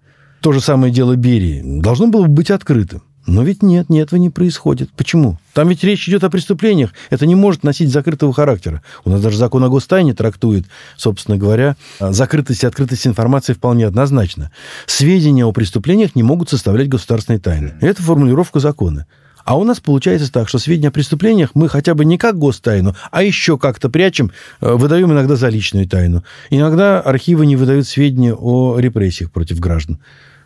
То 0.46 0.52
же 0.52 0.61
самое 0.61 0.92
дело 0.92 1.16
Берии. 1.16 1.61
Должно 1.64 2.06
было 2.06 2.28
быть 2.28 2.52
открытым. 2.52 3.02
Но 3.26 3.42
ведь 3.42 3.64
нет, 3.64 3.90
нет, 3.90 4.06
этого 4.06 4.20
не 4.20 4.30
происходит. 4.30 4.92
Почему? 4.92 5.40
Там 5.54 5.68
ведь 5.68 5.82
речь 5.82 6.09
идет 6.09 6.22
о 6.22 6.30
преступлениях. 6.30 6.92
Это 7.11 7.26
не 7.26 7.35
может 7.35 7.64
носить 7.64 7.90
закрытого 7.90 8.32
характера. 8.32 8.80
У 9.04 9.11
нас 9.11 9.20
даже 9.20 9.38
закон 9.38 9.64
о 9.64 9.68
гостайне 9.68 10.14
трактует, 10.14 10.66
собственно 10.96 11.37
говоря, 11.37 11.74
закрытость 11.98 12.62
и 12.62 12.66
открытость 12.68 13.09
информации 13.09 13.54
вполне 13.54 13.88
однозначно. 13.88 14.52
Сведения 14.87 15.44
о 15.44 15.50
преступлениях 15.50 16.14
не 16.14 16.22
могут 16.22 16.48
составлять 16.48 16.88
государственной 16.88 17.40
тайны. 17.40 17.74
Это 17.80 18.00
формулировка 18.00 18.61
закона. 18.61 19.09
А 19.44 19.59
у 19.59 19.64
нас 19.64 19.80
получается 19.80 20.30
так, 20.30 20.48
что 20.48 20.61
сведения 20.61 20.90
о 20.90 20.92
преступлениях 20.92 21.50
мы 21.54 21.68
хотя 21.68 21.94
бы 21.94 22.04
не 22.04 22.18
как 22.18 22.38
гостайну, 22.38 22.94
а 23.11 23.24
еще 23.24 23.59
как-то 23.59 23.88
прячем, 23.88 24.30
э, 24.61 24.72
выдаем 24.74 25.11
иногда 25.11 25.35
за 25.35 25.48
личную 25.48 25.88
тайну. 25.88 26.22
Иногда 26.50 27.00
архивы 27.00 27.46
не 27.46 27.56
выдают 27.56 27.88
сведения 27.88 28.32
о 28.32 28.78
репрессиях 28.78 29.32
против 29.32 29.59
граждан 29.59 29.98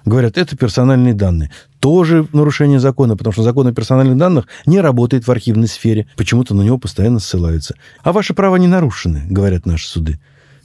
говорят, 0.05 0.39
это 0.39 0.57
персональные 0.57 1.15
данные. 1.15 1.51
Тоже 1.79 2.27
нарушение 2.33 2.81
закона, 2.81 3.17
потому 3.17 3.33
что 3.33 3.43
закон 3.43 3.67
о 3.67 3.73
персональных 3.73 4.17
данных 4.17 4.47
не 4.67 4.81
работает 4.81 5.27
в 5.27 5.31
архивной 5.31 5.69
сфере. 5.69 6.07
Почему-то 6.17 6.55
на 6.55 6.63
него 6.63 6.79
постоянно 6.79 7.19
ссылаются. 7.19 7.75
А 8.03 8.13
ваши 8.13 8.35
права 8.35 8.57
не 8.57 8.67
нарушены, 8.67 9.23
говорят 9.29 9.67
наши 9.67 9.87
суды. 9.87 10.19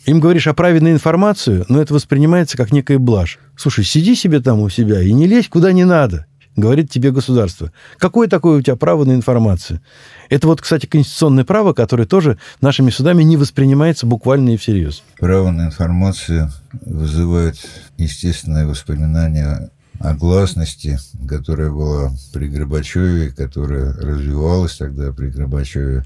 Им 0.05 0.19
говоришь 0.19 0.47
о 0.47 0.53
праве 0.53 0.81
на 0.81 0.91
информацию, 0.91 1.65
но 1.67 1.81
это 1.81 1.93
воспринимается 1.93 2.57
как 2.57 2.71
некая 2.71 2.99
блажь. 2.99 3.39
Слушай, 3.55 3.85
сиди 3.85 4.15
себе 4.15 4.39
там 4.39 4.59
у 4.59 4.69
себя 4.69 5.01
и 5.01 5.11
не 5.11 5.25
лезь 5.25 5.47
куда 5.49 5.71
не 5.71 5.83
надо. 5.83 6.27
Говорит 6.55 6.89
тебе 6.89 7.11
государство. 7.11 7.71
Какое 7.97 8.27
такое 8.27 8.59
у 8.59 8.61
тебя 8.61 8.75
право 8.75 9.05
на 9.05 9.13
информацию? 9.13 9.81
Это 10.29 10.47
вот, 10.47 10.61
кстати, 10.61 10.85
конституционное 10.85 11.43
право, 11.43 11.73
которое 11.73 12.05
тоже 12.05 12.37
нашими 12.61 12.89
судами 12.89 13.23
не 13.23 13.37
воспринимается 13.37 14.05
буквально 14.05 14.51
и 14.51 14.57
всерьез. 14.57 15.03
Право 15.19 15.51
на 15.51 15.67
информацию 15.67 16.51
вызывает 16.85 17.57
естественное 17.97 18.65
воспоминание 18.65 19.69
о 19.99 20.13
гласности, 20.13 20.99
которая 21.27 21.71
была 21.71 22.11
при 22.33 22.47
Горбачеве, 22.47 23.31
которая 23.31 23.93
развивалась 23.93 24.77
тогда 24.77 25.11
при 25.11 25.29
Горбачеве. 25.29 26.03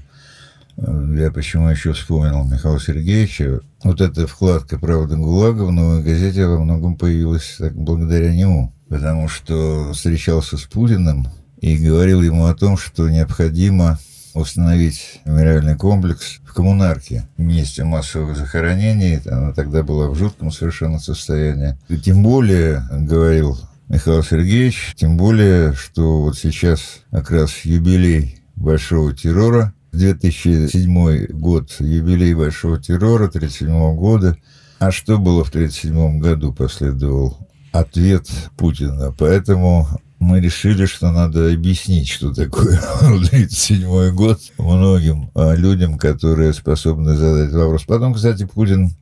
Я 0.76 1.30
почему 1.30 1.68
еще 1.68 1.92
вспомнил 1.92 2.44
Михаила 2.44 2.80
Сергеевича. 2.80 3.60
Вот 3.84 4.00
эта 4.00 4.26
вкладка 4.26 4.78
«Правда 4.78 5.16
ГУЛАГа» 5.16 5.64
в 5.64 5.72
«Новой 5.72 6.02
газете» 6.02 6.46
во 6.46 6.58
многом 6.58 6.96
появилась 6.96 7.56
так, 7.58 7.74
благодаря 7.74 8.32
нему 8.32 8.72
потому 8.90 9.28
что 9.28 9.92
встречался 9.94 10.58
с 10.58 10.62
Путиным 10.62 11.28
и 11.60 11.78
говорил 11.78 12.20
ему 12.22 12.46
о 12.46 12.54
том, 12.54 12.76
что 12.76 13.08
необходимо 13.08 13.98
установить 14.34 15.20
мемориальный 15.24 15.76
комплекс 15.76 16.40
в 16.44 16.52
коммунарке, 16.52 17.28
месте 17.38 17.84
массовых 17.84 18.36
захоронений. 18.36 19.20
Она 19.26 19.52
тогда 19.52 19.82
была 19.82 20.08
в 20.08 20.16
жутком 20.16 20.50
совершенно 20.50 20.98
состоянии. 20.98 21.78
И 21.88 21.98
тем 21.98 22.22
более, 22.22 22.82
говорил 22.90 23.58
Михаил 23.88 24.24
Сергеевич, 24.24 24.94
тем 24.96 25.16
более, 25.16 25.72
что 25.74 26.22
вот 26.22 26.36
сейчас 26.36 27.00
как 27.10 27.30
раз 27.30 27.64
юбилей 27.64 28.42
Большого 28.56 29.14
террора, 29.14 29.72
2007 29.92 31.26
год, 31.28 31.74
юбилей 31.78 32.34
Большого 32.34 32.78
террора 32.78 33.28
1937 33.28 33.96
года. 33.96 34.36
А 34.80 34.90
что 34.90 35.18
было 35.18 35.44
в 35.44 35.50
1937 35.50 36.18
году, 36.18 36.52
последовал 36.52 37.49
ответ 37.72 38.28
Путина. 38.56 39.14
Поэтому 39.16 39.88
мы 40.18 40.40
решили, 40.40 40.84
что 40.86 41.10
надо 41.10 41.52
объяснить, 41.52 42.08
что 42.08 42.32
такое 42.32 42.78
1937 43.00 44.14
год 44.14 44.38
многим 44.58 45.30
а, 45.34 45.54
людям, 45.54 45.98
которые 45.98 46.52
способны 46.52 47.14
задать 47.14 47.52
вопрос. 47.52 47.84
Потом, 47.84 48.14
кстати, 48.14 48.44
Путин 48.44 48.94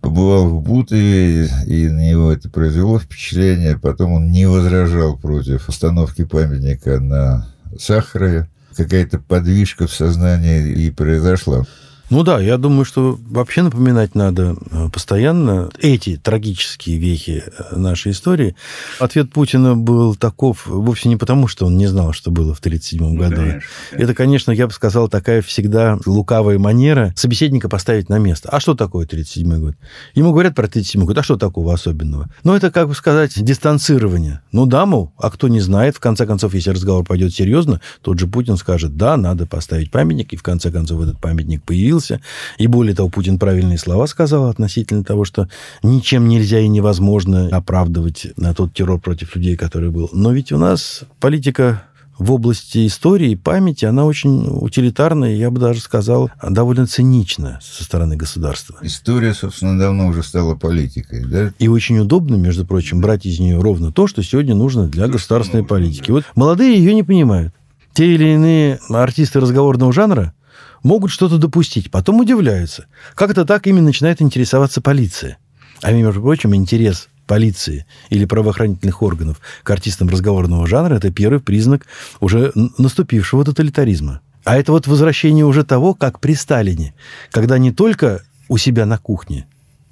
побывал 0.00 0.48
в 0.48 0.62
Бутове, 0.62 1.50
и 1.66 1.88
на 1.88 2.08
него 2.08 2.32
это 2.32 2.48
произвело 2.48 2.98
впечатление. 2.98 3.78
Потом 3.78 4.12
он 4.12 4.30
не 4.30 4.46
возражал 4.46 5.18
против 5.18 5.68
установки 5.68 6.24
памятника 6.24 7.00
на 7.00 7.48
Сахарове. 7.78 8.48
Какая-то 8.76 9.18
подвижка 9.18 9.86
в 9.86 9.92
сознании 9.92 10.72
и 10.72 10.90
произошла. 10.90 11.64
Ну 12.10 12.24
да, 12.24 12.40
я 12.40 12.58
думаю, 12.58 12.84
что 12.84 13.16
вообще 13.28 13.62
напоминать 13.62 14.16
надо 14.16 14.56
э, 14.72 14.88
постоянно 14.92 15.70
эти 15.78 16.16
трагические 16.16 16.98
вехи 16.98 17.44
э, 17.46 17.76
нашей 17.76 18.10
истории. 18.10 18.56
Ответ 18.98 19.32
Путина 19.32 19.76
был 19.76 20.16
таков 20.16 20.66
вовсе 20.66 21.08
не 21.08 21.16
потому, 21.16 21.46
что 21.46 21.66
он 21.66 21.78
не 21.78 21.86
знал, 21.86 22.12
что 22.12 22.32
было 22.32 22.52
в 22.52 22.58
1937 22.58 23.16
году. 23.16 23.36
Конечно. 23.36 23.62
Это, 23.92 24.14
конечно, 24.14 24.50
я 24.50 24.66
бы 24.66 24.72
сказал, 24.72 25.08
такая 25.08 25.40
всегда 25.40 26.00
лукавая 26.04 26.58
манера 26.58 27.14
собеседника 27.14 27.68
поставить 27.68 28.08
на 28.08 28.18
место. 28.18 28.48
А 28.48 28.58
что 28.58 28.74
такое 28.74 29.06
1937 29.06 29.60
год? 29.64 29.76
Ему 30.14 30.32
говорят 30.32 30.56
про 30.56 30.64
1937 30.64 31.04
год, 31.04 31.16
а 31.16 31.22
что 31.22 31.36
такого 31.36 31.72
особенного? 31.72 32.28
Ну, 32.42 32.56
это, 32.56 32.72
как 32.72 32.88
бы 32.88 32.96
сказать, 32.96 33.40
дистанцирование. 33.40 34.40
Ну 34.50 34.66
да, 34.66 34.84
мол, 34.84 35.12
а 35.16 35.30
кто 35.30 35.46
не 35.46 35.60
знает, 35.60 35.94
в 35.94 36.00
конце 36.00 36.26
концов, 36.26 36.54
если 36.54 36.70
разговор 36.70 37.04
пойдет 37.04 37.32
серьезно, 37.32 37.80
тот 38.02 38.18
же 38.18 38.26
Путин 38.26 38.56
скажет, 38.56 38.96
да, 38.96 39.16
надо 39.16 39.46
поставить 39.46 39.92
памятник, 39.92 40.32
и 40.32 40.36
в 40.36 40.42
конце 40.42 40.72
концов 40.72 41.02
этот 41.02 41.20
памятник 41.20 41.62
появился 41.62 41.99
появился. 42.00 42.20
И 42.58 42.66
более 42.66 42.94
того, 42.94 43.08
Путин 43.08 43.38
правильные 43.38 43.78
слова 43.78 44.06
сказал 44.06 44.48
относительно 44.48 45.04
того, 45.04 45.24
что 45.24 45.48
ничем 45.82 46.28
нельзя 46.28 46.60
и 46.60 46.68
невозможно 46.68 47.48
оправдывать 47.48 48.28
на 48.36 48.54
тот 48.54 48.72
террор 48.72 49.00
против 49.00 49.36
людей, 49.36 49.56
который 49.56 49.90
был. 49.90 50.08
Но 50.12 50.32
ведь 50.32 50.52
у 50.52 50.58
нас 50.58 51.02
политика 51.20 51.84
в 52.18 52.32
области 52.32 52.86
истории 52.86 53.30
и 53.30 53.36
памяти, 53.36 53.86
она 53.86 54.04
очень 54.04 54.46
утилитарная, 54.46 55.36
я 55.36 55.50
бы 55.50 55.58
даже 55.58 55.80
сказал, 55.80 56.30
довольно 56.46 56.86
цинична 56.86 57.58
со 57.62 57.82
стороны 57.82 58.14
государства. 58.14 58.76
История, 58.82 59.32
собственно, 59.32 59.78
давно 59.78 60.08
уже 60.08 60.22
стала 60.22 60.54
политикой, 60.54 61.24
да? 61.24 61.54
И 61.58 61.68
очень 61.68 61.98
удобно, 61.98 62.36
между 62.36 62.66
прочим, 62.66 63.00
брать 63.00 63.24
из 63.24 63.40
нее 63.40 63.58
ровно 63.58 63.90
то, 63.90 64.06
что 64.06 64.22
сегодня 64.22 64.54
нужно 64.54 64.86
для 64.86 65.06
то, 65.06 65.12
государственной 65.12 65.64
политики. 65.64 66.10
Вот 66.10 66.24
молодые 66.34 66.76
ее 66.76 66.92
не 66.92 67.02
понимают. 67.02 67.54
Те 67.94 68.14
или 68.14 68.34
иные 68.34 68.80
артисты 68.90 69.40
разговорного 69.40 69.90
жанра 69.90 70.34
могут 70.82 71.10
что-то 71.10 71.38
допустить, 71.38 71.90
потом 71.90 72.20
удивляются. 72.20 72.86
Как 73.14 73.30
это 73.30 73.44
так 73.44 73.66
ими 73.66 73.80
начинает 73.80 74.22
интересоваться 74.22 74.80
полиция? 74.80 75.38
А 75.82 75.92
между 75.92 76.20
прочим, 76.20 76.54
интерес 76.54 77.08
полиции 77.26 77.86
или 78.08 78.24
правоохранительных 78.24 79.02
органов 79.02 79.40
к 79.62 79.70
артистам 79.70 80.08
разговорного 80.08 80.66
жанра– 80.66 80.94
это 80.96 81.12
первый 81.12 81.40
признак 81.40 81.86
уже 82.18 82.52
наступившего 82.76 83.44
тоталитаризма. 83.44 84.20
А 84.44 84.56
это 84.56 84.72
вот 84.72 84.86
возвращение 84.86 85.44
уже 85.44 85.64
того, 85.64 85.94
как 85.94 86.18
при 86.18 86.34
Сталине, 86.34 86.94
когда 87.30 87.58
не 87.58 87.72
только 87.72 88.22
у 88.48 88.56
себя 88.56 88.84
на 88.84 88.98
кухне, 88.98 89.46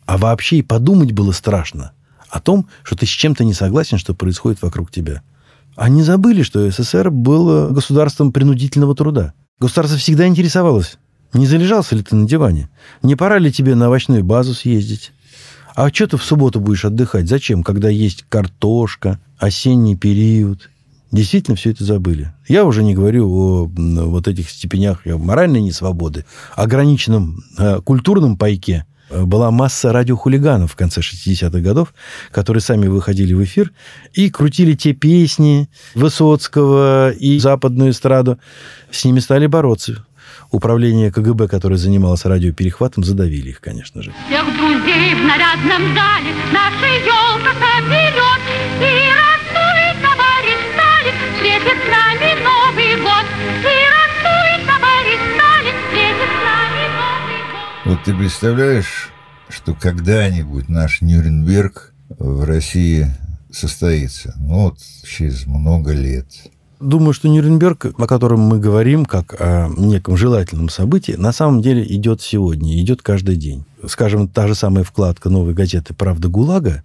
а 0.05 0.19
вообще 0.19 0.57
и 0.57 0.63
подумать 0.63 1.13
было 1.13 1.33
страшно 1.33 1.93
о 2.29 2.41
том, 2.41 2.67
что 2.83 2.97
ты 2.97 3.07
с 3.07 3.11
чем-то 3.11 3.45
не 3.45 3.55
согласен, 3.55 3.99
что 3.99 4.15
происходит 4.15 4.61
вокруг 4.63 4.91
тебя. 4.91 5.23
Они 5.77 6.03
забыли, 6.03 6.43
что 6.43 6.69
СССР 6.69 7.11
был 7.11 7.69
государством 7.73 8.33
принудительного 8.33 8.97
труда. 8.97 9.33
Государство 9.61 9.99
всегда 9.99 10.27
интересовалось, 10.27 10.99
не 11.33 11.47
залежался 11.47 11.97
ли 11.97 12.03
ты 12.03 12.15
на 12.15 12.29
диване, 12.29 12.69
не 13.03 13.17
пора 13.17 13.39
ли 13.39 13.53
тебе 13.53 13.75
на 13.75 13.89
овощную 13.89 14.25
базу 14.25 14.55
съездить. 14.55 15.13
А 15.75 15.89
что 15.89 16.07
ты 16.07 16.17
в 16.17 16.25
субботу 16.25 16.61
будешь 16.61 16.85
отдыхать? 16.85 17.29
Зачем, 17.29 17.63
когда 17.63 17.89
есть 17.89 18.25
картошка, 18.29 19.19
осенний 19.37 19.97
период? 19.97 20.71
Действительно 21.11 21.57
все 21.57 21.71
это 21.71 21.85
забыли. 21.85 22.33
Я 22.47 22.65
уже 22.65 22.85
не 22.85 22.95
говорю 22.95 23.29
о 23.31 23.67
вот 23.67 24.29
этих 24.29 24.51
степенях 24.51 25.07
моральной 25.07 25.61
несвободы, 25.61 26.25
ограниченном 26.55 27.43
э, 27.59 27.81
культурном 27.81 28.37
пайке– 28.37 28.85
была 29.11 29.51
масса 29.51 29.93
радиохулиганов 29.93 30.73
в 30.73 30.77
конце 30.77 31.01
60-х 31.01 31.61
годов, 31.61 31.95
которые 32.31 32.61
сами 32.61 32.87
выходили 32.87 33.35
в 33.35 33.43
эфир 33.45 33.73
и 34.13 34.31
крутили 34.31 34.75
те 34.75 34.93
песни 34.93 35.69
Высоцкого 35.95 37.11
и 37.11 37.39
западную 37.39 37.91
эстраду. 37.91 38.39
С 38.91 39.05
ними 39.05 39.21
стали 39.21 39.47
бороться. 39.47 40.05
Управление 40.51 41.13
КГБ, 41.13 41.47
которое 41.49 41.77
занималось 41.77 42.25
радиоперехватом, 42.25 43.05
задавили 43.05 43.51
их, 43.51 43.61
конечно 43.61 44.03
же. 44.03 44.15
Всех 44.29 44.45
друзей 44.57 45.15
в 45.15 45.25
нарядном 45.25 45.95
зале 45.95 46.33
наша 46.53 46.87
елка 47.05 47.53
соберет, 47.53 48.43
и 48.81 49.13
раздует 49.13 49.97
товарищ 50.01 50.59
Сталин, 50.73 51.15
светит 51.39 51.81
нами 51.91 52.28
вот 57.89 58.05
ты 58.05 58.15
представляешь, 58.15 59.09
что 59.49 59.75
когда-нибудь 59.75 60.69
наш 60.69 61.01
Нюрнберг 61.01 61.95
в 62.11 62.45
России 62.45 63.07
состоится? 63.51 64.35
Ну 64.39 64.65
вот 64.65 64.79
через 65.07 65.47
много 65.47 65.93
лет. 65.93 66.27
Думаю, 66.81 67.15
что 67.15 67.29
Нюрнберг, 67.29 67.87
о 67.87 68.07
котором 68.07 68.41
мы 68.41 68.59
говорим, 68.59 69.07
как 69.07 69.35
о 69.41 69.71
неком 69.75 70.19
желательном 70.19 70.69
событии, 70.69 71.13
на 71.13 71.33
самом 71.33 71.63
деле 71.63 71.83
идет 71.83 72.21
сегодня, 72.21 72.79
идет 72.79 73.01
каждый 73.01 73.37
день. 73.37 73.65
Скажем, 73.87 74.29
та 74.29 74.47
же 74.49 74.55
самая 74.55 74.85
вкладка 74.85 75.31
новой 75.31 75.55
газеты 75.55 75.95
«Правда 75.95 76.29
ГУЛАГа» 76.29 76.83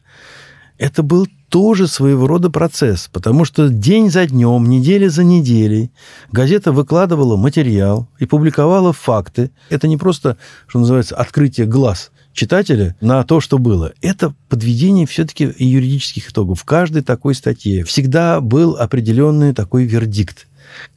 это 0.78 1.04
был 1.04 1.28
тоже 1.50 1.88
своего 1.88 2.26
рода 2.26 2.50
процесс, 2.50 3.10
потому 3.12 3.46
что 3.46 3.70
день 3.70 4.10
за 4.10 4.26
днем, 4.26 4.68
неделя 4.68 5.10
за 5.10 5.24
неделей 5.24 5.92
газета 6.32 6.72
выкладывала 6.72 7.38
материал 7.38 8.08
и 8.18 8.26
публиковала 8.26 8.92
факты. 8.92 9.52
Это 9.70 9.88
не 9.88 9.98
просто, 9.98 10.38
что 10.68 10.80
называется, 10.80 11.16
открытие 11.16 11.68
глаз 11.68 12.12
читателя 12.34 12.96
на 13.02 13.24
то, 13.24 13.40
что 13.40 13.60
было. 13.60 13.94
Это 14.02 14.34
подведение 14.50 15.06
все-таки 15.06 15.54
юридических 15.58 16.32
итогов. 16.32 16.60
В 16.62 16.66
каждой 16.66 17.04
такой 17.04 17.36
статье 17.36 17.84
всегда 17.84 18.42
был 18.42 18.76
определенный 18.76 19.54
такой 19.54 19.86
вердикт. 19.86 20.48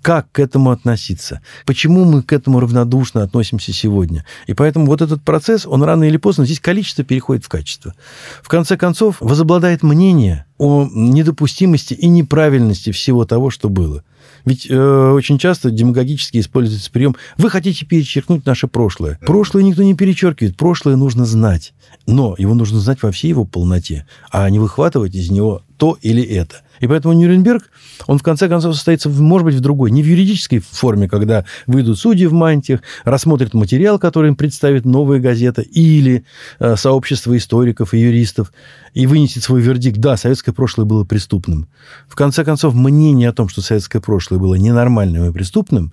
Как 0.03 0.31
к 0.33 0.39
этому 0.39 0.71
относиться? 0.71 1.41
Почему 1.65 2.05
мы 2.05 2.23
к 2.23 2.33
этому 2.33 2.61
равнодушно 2.61 3.23
относимся 3.23 3.73
сегодня? 3.73 4.25
И 4.47 4.55
поэтому 4.55 4.87
вот 4.87 5.03
этот 5.03 5.23
процесс, 5.23 5.67
он 5.67 5.83
рано 5.83 6.05
или 6.05 6.17
поздно, 6.17 6.45
здесь 6.45 6.61
количество 6.61 7.05
переходит 7.05 7.45
в 7.45 7.49
качество. 7.49 7.95
В 8.43 8.49
конце 8.49 8.77
концов, 8.77 9.17
возобладает 9.21 9.83
мнение 9.83 10.47
о 10.59 10.89
недопустимости 10.91 11.95
и 11.95 12.09
неправильности 12.09 12.93
всего 12.93 13.25
того, 13.25 13.51
что 13.51 13.69
было. 13.69 14.03
Ведь 14.45 14.67
э, 14.71 15.11
очень 15.11 15.39
часто 15.39 15.71
демагогически 15.71 16.39
используется 16.39 16.91
прием 16.91 17.17
«вы 17.37 17.51
хотите 17.51 17.85
перечеркнуть 17.85 18.47
наше 18.47 18.69
прошлое». 18.69 19.19
Прошлое 19.27 19.65
никто 19.65 19.83
не 19.83 19.95
перечеркивает, 19.95 20.57
прошлое 20.57 20.95
нужно 20.97 21.25
знать. 21.25 21.75
Но 22.07 22.37
его 22.39 22.55
нужно 22.55 22.79
знать 22.79 23.03
во 23.03 23.11
всей 23.11 23.29
его 23.29 23.45
полноте, 23.45 24.07
а 24.31 24.49
не 24.49 24.61
выхватывать 24.61 25.15
из 25.17 25.31
него 25.31 25.62
то 25.77 25.99
или 26.01 26.23
это. 26.23 26.62
И 26.81 26.87
поэтому 26.87 27.15
Нюрнберг, 27.15 27.71
он 28.07 28.19
в 28.19 28.23
конце 28.23 28.49
концов 28.49 28.75
состоится, 28.75 29.09
может 29.09 29.47
быть, 29.47 29.55
в 29.55 29.61
другой. 29.61 29.91
Не 29.91 30.03
в 30.03 30.07
юридической 30.07 30.59
форме, 30.59 31.09
когда 31.09 31.45
выйдут 31.67 31.99
судьи 31.99 32.27
в 32.27 32.33
мантиях, 32.33 32.81
рассмотрят 33.05 33.55
материал, 33.55 33.99
который 33.99 34.29
им 34.29 34.37
представит 34.37 34.85
новая 34.85 35.19
газета, 35.19 35.62
или 35.62 36.25
э, 36.59 36.77
сообщество 36.77 37.37
историков 37.37 37.95
и 37.95 37.99
юристов, 37.99 38.53
и 38.93 39.07
вынесет 39.07 39.43
свой 39.43 39.61
вердикт. 39.61 39.99
Да, 39.99 40.17
советское 40.17 40.53
прошлое 40.53 40.87
было 40.87 41.05
преступным. 41.05 41.69
В 42.09 42.15
конце 42.15 42.45
концов, 42.45 42.75
мнение 42.75 43.31
о 43.31 43.33
том, 43.33 43.49
что 43.49 43.62
советское 43.62 44.01
прошлое 44.01 44.39
было 44.39 44.55
ненормальным 44.55 45.29
и 45.29 45.33
преступным, 45.33 45.93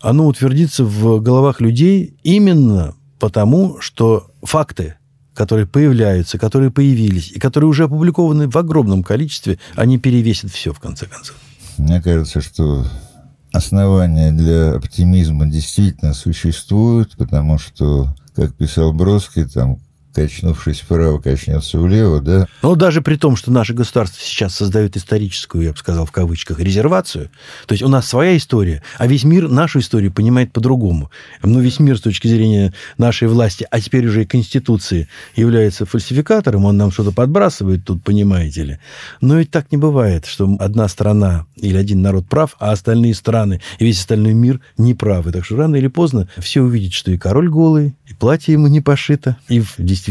оно 0.00 0.26
утвердится 0.26 0.84
в 0.84 1.20
головах 1.20 1.60
людей 1.60 2.16
именно 2.22 2.94
потому, 3.18 3.80
что 3.80 4.30
факты 4.42 4.96
которые 5.34 5.66
появляются, 5.66 6.38
которые 6.38 6.70
появились, 6.70 7.30
и 7.30 7.38
которые 7.38 7.68
уже 7.68 7.84
опубликованы 7.84 8.48
в 8.48 8.56
огромном 8.56 9.02
количестве, 9.02 9.58
они 9.74 9.98
перевесят 9.98 10.50
все, 10.50 10.72
в 10.72 10.80
конце 10.80 11.06
концов. 11.06 11.36
Мне 11.78 12.02
кажется, 12.02 12.40
что 12.40 12.86
основания 13.52 14.32
для 14.32 14.74
оптимизма 14.74 15.46
действительно 15.46 16.14
существуют, 16.14 17.16
потому 17.16 17.58
что, 17.58 18.14
как 18.34 18.54
писал 18.54 18.92
Бродский, 18.92 19.44
там 19.44 19.78
качнувшись 20.14 20.80
вправо, 20.80 21.18
качнется 21.18 21.78
влево, 21.78 22.20
да? 22.20 22.46
Но 22.62 22.74
даже 22.74 23.02
при 23.02 23.16
том, 23.16 23.36
что 23.36 23.50
наше 23.50 23.74
государство 23.74 24.20
сейчас 24.22 24.54
создает 24.54 24.96
историческую, 24.96 25.64
я 25.64 25.72
бы 25.72 25.78
сказал, 25.78 26.06
в 26.06 26.12
кавычках, 26.12 26.60
резервацию, 26.60 27.30
то 27.66 27.72
есть 27.72 27.82
у 27.82 27.88
нас 27.88 28.06
своя 28.06 28.36
история, 28.36 28.82
а 28.98 29.06
весь 29.06 29.24
мир 29.24 29.48
нашу 29.48 29.80
историю 29.80 30.12
понимает 30.12 30.52
по-другому. 30.52 31.10
Но 31.42 31.60
весь 31.60 31.80
мир 31.80 31.98
с 31.98 32.00
точки 32.00 32.28
зрения 32.28 32.72
нашей 32.98 33.28
власти, 33.28 33.66
а 33.70 33.80
теперь 33.80 34.06
уже 34.06 34.22
и 34.22 34.26
Конституции, 34.26 35.08
является 35.34 35.86
фальсификатором, 35.86 36.64
он 36.64 36.76
нам 36.76 36.92
что-то 36.92 37.12
подбрасывает 37.12 37.84
тут, 37.84 38.02
понимаете 38.02 38.62
ли. 38.64 38.78
Но 39.20 39.38
ведь 39.38 39.50
так 39.50 39.72
не 39.72 39.78
бывает, 39.78 40.26
что 40.26 40.56
одна 40.58 40.88
страна 40.88 41.46
или 41.56 41.76
один 41.76 42.02
народ 42.02 42.26
прав, 42.28 42.56
а 42.58 42.72
остальные 42.72 43.14
страны 43.14 43.60
и 43.78 43.84
весь 43.84 44.00
остальной 44.00 44.34
мир 44.34 44.60
не 44.76 44.94
правы. 44.94 45.32
Так 45.32 45.44
что 45.44 45.56
рано 45.56 45.76
или 45.76 45.88
поздно 45.88 46.28
все 46.38 46.60
увидят, 46.60 46.92
что 46.92 47.10
и 47.10 47.18
король 47.18 47.48
голый, 47.48 47.94
и 48.06 48.14
платье 48.14 48.52
ему 48.52 48.66
не 48.66 48.80
пошито, 48.80 49.36
и 49.48 49.60
в 49.60 49.74
действительности 49.78 50.01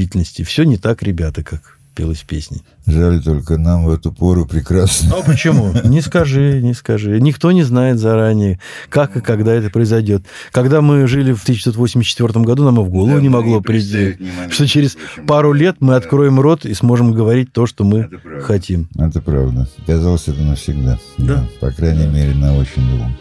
все 0.44 0.64
не 0.64 0.78
так, 0.78 1.04
ребята, 1.04 1.44
как 1.44 1.78
пелось 1.96 2.20
в 2.20 2.26
песне. 2.26 2.60
Жаль 2.88 3.22
только 3.22 3.58
нам 3.58 3.86
в 3.86 3.92
эту 3.92 4.12
пору 4.12 4.46
прекрасно. 4.46 5.16
Ну, 5.18 5.24
почему? 5.24 5.74
Не 5.84 6.02
скажи, 6.02 6.62
не 6.62 6.74
скажи. 6.74 7.20
Никто 7.20 7.52
не 7.52 7.64
знает 7.64 8.00
заранее, 8.00 8.60
как 8.90 9.18
и 9.18 9.22
когда 9.22 9.54
это 9.54 9.70
произойдет. 9.70 10.24
Когда 10.52 10.82
мы 10.82 11.08
жили 11.08 11.34
в 11.34 11.44
1984 11.44 12.46
году, 12.46 12.64
нам 12.64 12.80
и 12.80 12.84
в 12.84 12.90
голову 12.90 13.16
да, 13.16 13.22
не 13.22 13.30
могло 13.30 13.62
прийти, 13.62 14.18
что 14.50 14.68
через 14.68 14.98
пару 15.28 15.54
лет 15.54 15.78
мы 15.80 15.96
откроем 15.96 16.40
рот 16.40 16.66
и 16.66 16.74
сможем 16.74 17.12
говорить 17.12 17.52
то, 17.52 17.66
что 17.66 17.84
мы 17.84 18.00
это 18.00 18.42
хотим. 18.42 18.88
Это 18.98 19.22
правда. 19.22 19.68
Казалось, 19.86 20.28
это 20.28 20.42
навсегда. 20.42 20.98
Да. 21.18 21.36
да. 21.36 21.48
По 21.60 21.72
крайней 21.72 22.08
мере, 22.08 22.34
на 22.34 22.56
очень 22.58 22.88
долго. 22.90 23.12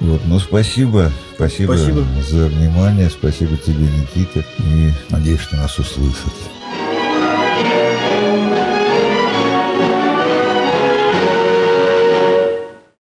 Вот, 0.00 0.22
ну, 0.26 0.38
спасибо. 0.38 1.12
Спасибо, 1.34 1.74
спасибо 1.74 2.04
за 2.22 2.46
внимание. 2.46 3.10
Спасибо 3.10 3.56
тебе, 3.58 3.84
Никита. 3.84 4.44
И 4.58 4.92
надеюсь, 5.10 5.40
что 5.40 5.56
нас 5.56 5.78
услышат. 5.78 6.32